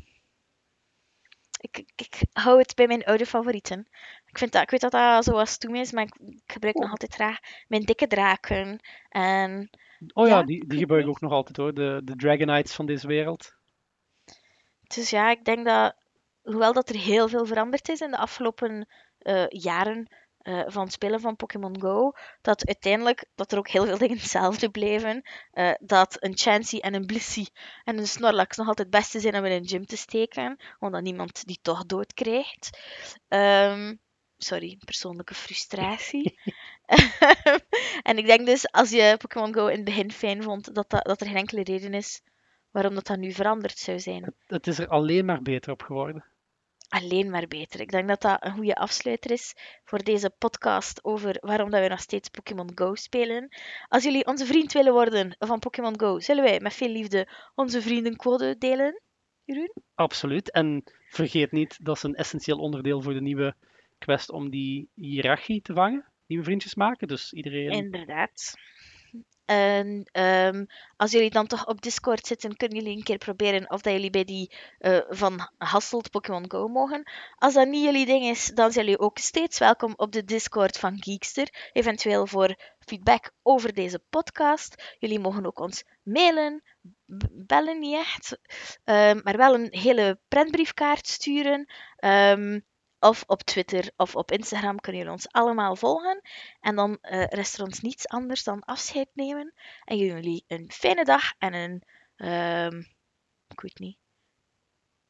Ik, 1.61 1.79
ik, 1.79 1.93
ik 1.97 2.21
hou 2.33 2.59
het 2.59 2.75
bij 2.75 2.87
mijn 2.87 3.05
oude 3.05 3.27
favorieten. 3.27 3.89
Ik, 4.33 4.39
vind 4.39 4.53
dat, 4.53 4.63
ik 4.63 4.71
weet 4.71 4.81
dat 4.81 4.91
dat 4.93 5.25
zo 5.25 5.33
wat 5.33 5.49
stoem 5.49 5.75
is, 5.75 5.93
maar 5.93 6.03
ik, 6.03 6.15
ik 6.15 6.53
gebruik 6.53 6.75
nog 6.75 6.85
Oh. 6.85 6.91
altijd 6.91 7.15
graag 7.15 7.39
mijn 7.69 7.83
dikke 7.83 8.07
draken. 8.07 8.81
En 9.09 9.71
Oh 10.13 10.29
ja, 10.29 10.39
Ja, 10.39 10.43
die, 10.43 10.67
die 10.67 10.79
gebruik 10.79 11.03
ik 11.03 11.09
ook 11.09 11.21
nog 11.21 11.33
altijd 11.33 11.57
hoor. 11.57 11.75
De, 11.75 12.01
de 12.05 12.17
Dragonites 12.17 12.75
van 12.75 12.87
deze 12.87 13.07
wereld. 13.07 13.55
dus 14.83 15.11
ja, 15.11 15.31
ik 15.31 15.45
denk 15.45 15.67
dat 15.67 15.95
hoewel 16.43 16.73
dat 16.73 16.89
er 16.89 16.97
heel 16.97 17.29
veel 17.29 17.47
veranderd 17.47 17.89
is 17.89 18.01
in 18.01 18.11
de 18.11 18.17
afgelopen 18.17 18.87
eh, 19.19 19.47
jaren 19.49 20.09
eh, 20.39 20.63
van 20.67 20.83
het 20.83 20.93
spelen 20.93 21.21
van 21.21 21.37
Pokémon 21.37 21.81
Go, 21.81 22.13
dat 22.41 22.67
uiteindelijk 22.67 23.27
dat 23.35 23.53
er 23.53 23.59
ook 23.59 23.69
heel 23.69 23.85
veel 23.87 23.99
dingen 23.99 24.17
hetzelfde 24.17 24.71
bleven. 24.71 25.23
Eh, 25.51 25.73
dat 25.81 26.17
een 26.21 26.37
Chansey 26.37 26.81
en 26.81 26.95
een 26.95 27.07
Blissey 27.07 27.47
en 27.85 27.99
een 27.99 28.07
Snorlax 28.07 28.57
nog 28.57 28.67
altijd 28.69 28.89
het 28.93 29.01
beste 29.01 29.21
zijn 29.21 29.37
om 29.37 29.45
in 29.45 29.53
een 29.53 29.69
gym 29.69 29.87
te 29.87 29.97
steken, 29.97 30.57
omdat 30.79 31.03
niemand 31.03 31.45
die 31.47 31.59
toch 31.63 31.87
dood 31.87 32.15
krijgt. 32.15 32.79
Ehm, 33.29 33.95
sorry, 34.43 34.79
persoonlijke 34.85 35.35
frustratie. 35.35 36.39
en 38.09 38.19
ik 38.19 38.27
denk 38.27 38.47
dus, 38.47 38.73
als 38.73 38.91
je 38.91 39.15
Pokémon 39.19 39.55
Go 39.55 39.67
in 39.67 39.77
het 39.77 39.85
begin 39.85 40.13
fijn 40.13 40.43
vond, 40.43 40.75
dat, 40.75 40.91
dat, 40.91 41.05
dat 41.05 41.21
er 41.21 41.27
geen 41.27 41.37
enkele 41.37 41.63
reden 41.63 41.95
is 41.95 42.23
waarom 42.71 42.95
dat, 42.95 43.07
dat 43.07 43.19
nu 43.19 43.33
veranderd 43.33 43.79
zou 43.79 44.01
zijn. 44.01 44.35
Het 44.47 44.67
is 44.67 44.79
er 44.79 44.89
alleen 44.89 45.25
maar 45.25 45.43
beter 45.43 45.73
op 45.73 45.83
geworden. 45.83 46.25
Alleen 46.89 47.31
maar 47.31 47.49
beter. 47.49 47.81
Ik 47.81 47.91
denk 47.91 48.09
dat 48.09 48.21
dat 48.21 48.45
een 48.45 48.53
goede 48.53 48.75
afsluiter 48.75 49.31
is 49.31 49.55
voor 49.85 50.03
deze 50.03 50.31
podcast 50.39 51.05
over 51.05 51.37
waarom 51.41 51.71
dat 51.71 51.83
we 51.83 51.89
nog 51.89 52.01
steeds 52.01 52.29
Pokémon 52.29 52.71
Go 52.75 52.95
spelen. 52.95 53.49
Als 53.89 54.03
jullie 54.03 54.27
onze 54.27 54.47
vriend 54.47 54.73
willen 54.73 54.93
worden 54.93 55.37
van 55.39 55.59
Pokémon 55.59 56.01
Go, 56.01 56.21
zullen 56.21 56.45
wij 56.45 56.61
met 56.61 56.75
veel 56.75 56.89
liefde 56.89 57.29
onze 57.55 57.83
vriendencode 57.83 58.59
delen? 58.59 59.03
Jeroen? 59.45 59.73
Absoluut. 59.95 60.51
En 60.51 60.83
vergeet 61.09 61.53
niet, 61.53 61.85
dat 61.85 61.97
is 61.97 62.03
een 62.03 62.15
essentieel 62.15 62.59
onderdeel 62.59 63.03
voor 63.03 63.13
de 63.15 63.21
nieuwe 63.21 63.55
quest 64.05 64.31
om 64.31 64.51
die 64.51 64.89
hiërarchie 64.95 65.63
te 65.63 65.73
vangen. 65.73 66.05
Nieuwe 66.27 66.45
vriendjes 66.45 66.75
maken, 66.75 67.09
dus 67.09 67.33
iedereen... 67.33 67.71
Inderdaad. 67.71 68.55
En 69.45 70.09
um, 70.13 70.67
als 70.97 71.11
jullie 71.11 71.31
dan 71.31 71.47
toch 71.47 71.67
op 71.67 71.83
Discord 71.83 72.27
zitten, 72.27 72.57
kunnen 72.57 72.79
jullie 72.79 72.97
een 72.97 73.03
keer 73.03 73.19
proberen 73.19 73.71
of 73.71 73.81
dat 73.81 73.93
jullie 73.93 74.11
bij 74.11 74.25
die 74.25 74.55
uh, 74.81 74.99
van 75.09 75.51
Hasselt 75.59 76.11
Pokémon 76.11 76.51
Go 76.51 76.69
mogen. 76.69 77.11
Als 77.35 77.55
dat 77.55 77.69
niet 77.69 77.85
jullie 77.85 78.07
ding 78.07 78.25
is, 78.25 78.47
dan 78.47 78.73
zijn 78.73 78.85
jullie 78.85 79.01
ook 79.01 79.19
steeds 79.19 79.59
welkom 79.59 79.93
op 79.97 80.13
de 80.13 80.25
Discord 80.25 80.79
van 80.79 81.03
Geekster. 81.03 81.71
Eventueel 81.73 82.27
voor 82.27 82.57
feedback 82.79 83.33
over 83.43 83.75
deze 83.75 84.03
podcast. 84.11 84.97
Jullie 84.99 85.21
mogen 85.21 85.47
ook 85.47 85.61
ons 85.61 85.85
mailen, 86.03 86.63
bellen 87.33 87.79
niet 87.79 87.97
echt, 87.97 88.39
um, 88.85 89.21
maar 89.23 89.37
wel 89.37 89.55
een 89.55 89.69
hele 89.71 90.19
prentbriefkaart 90.29 91.07
sturen. 91.07 91.73
Um, 91.99 92.65
of 93.03 93.25
op 93.27 93.43
Twitter 93.43 93.91
of 93.97 94.17
op 94.17 94.31
Instagram 94.31 94.81
kunnen 94.81 95.01
jullie 95.01 95.17
ons 95.17 95.31
allemaal 95.31 95.77
volgen. 95.77 96.21
En 96.61 96.77
dan 96.77 96.99
uh, 97.03 97.25
rest 97.27 97.59
er 97.59 97.65
ons 97.65 97.81
niets 97.81 98.09
anders 98.09 98.45
dan 98.45 98.65
afscheid 98.65 99.09
nemen. 99.13 99.53
En 99.85 99.97
jullie 99.97 100.45
een 100.47 100.71
fijne 100.73 101.05
dag 101.05 101.33
en 101.39 101.55
een, 101.55 101.83
uh, 102.17 102.81
ik 103.49 103.61
weet 103.61 103.79
niet, 103.79 103.97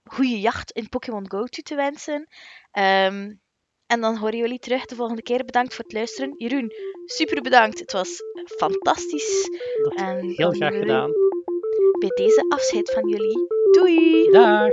goede 0.05 0.40
jacht 0.40 0.70
in 0.70 0.88
Pokémon 0.88 1.31
Go 1.31 1.44
toe 1.44 1.64
te 1.64 1.74
wensen. 1.74 2.28
Um, 2.72 3.40
en 3.87 4.00
dan 4.00 4.16
horen 4.16 4.37
jullie 4.37 4.59
terug 4.59 4.85
de 4.87 4.94
volgende 4.94 5.22
keer. 5.22 5.44
Bedankt 5.44 5.74
voor 5.74 5.85
het 5.85 5.92
luisteren. 5.92 6.35
Jeroen, 6.37 6.72
super 7.05 7.42
bedankt. 7.42 7.78
Het 7.78 7.92
was 7.92 8.22
fantastisch. 8.44 9.48
Dat 9.83 9.94
en 9.94 10.28
heel 10.28 10.50
graag 10.50 10.74
gedaan. 10.74 11.11
Bij 11.98 12.11
deze 12.14 12.44
afscheid 12.48 12.90
van 12.90 13.09
jullie. 13.09 13.46
Doei! 13.70 14.31
Dag! 14.31 14.70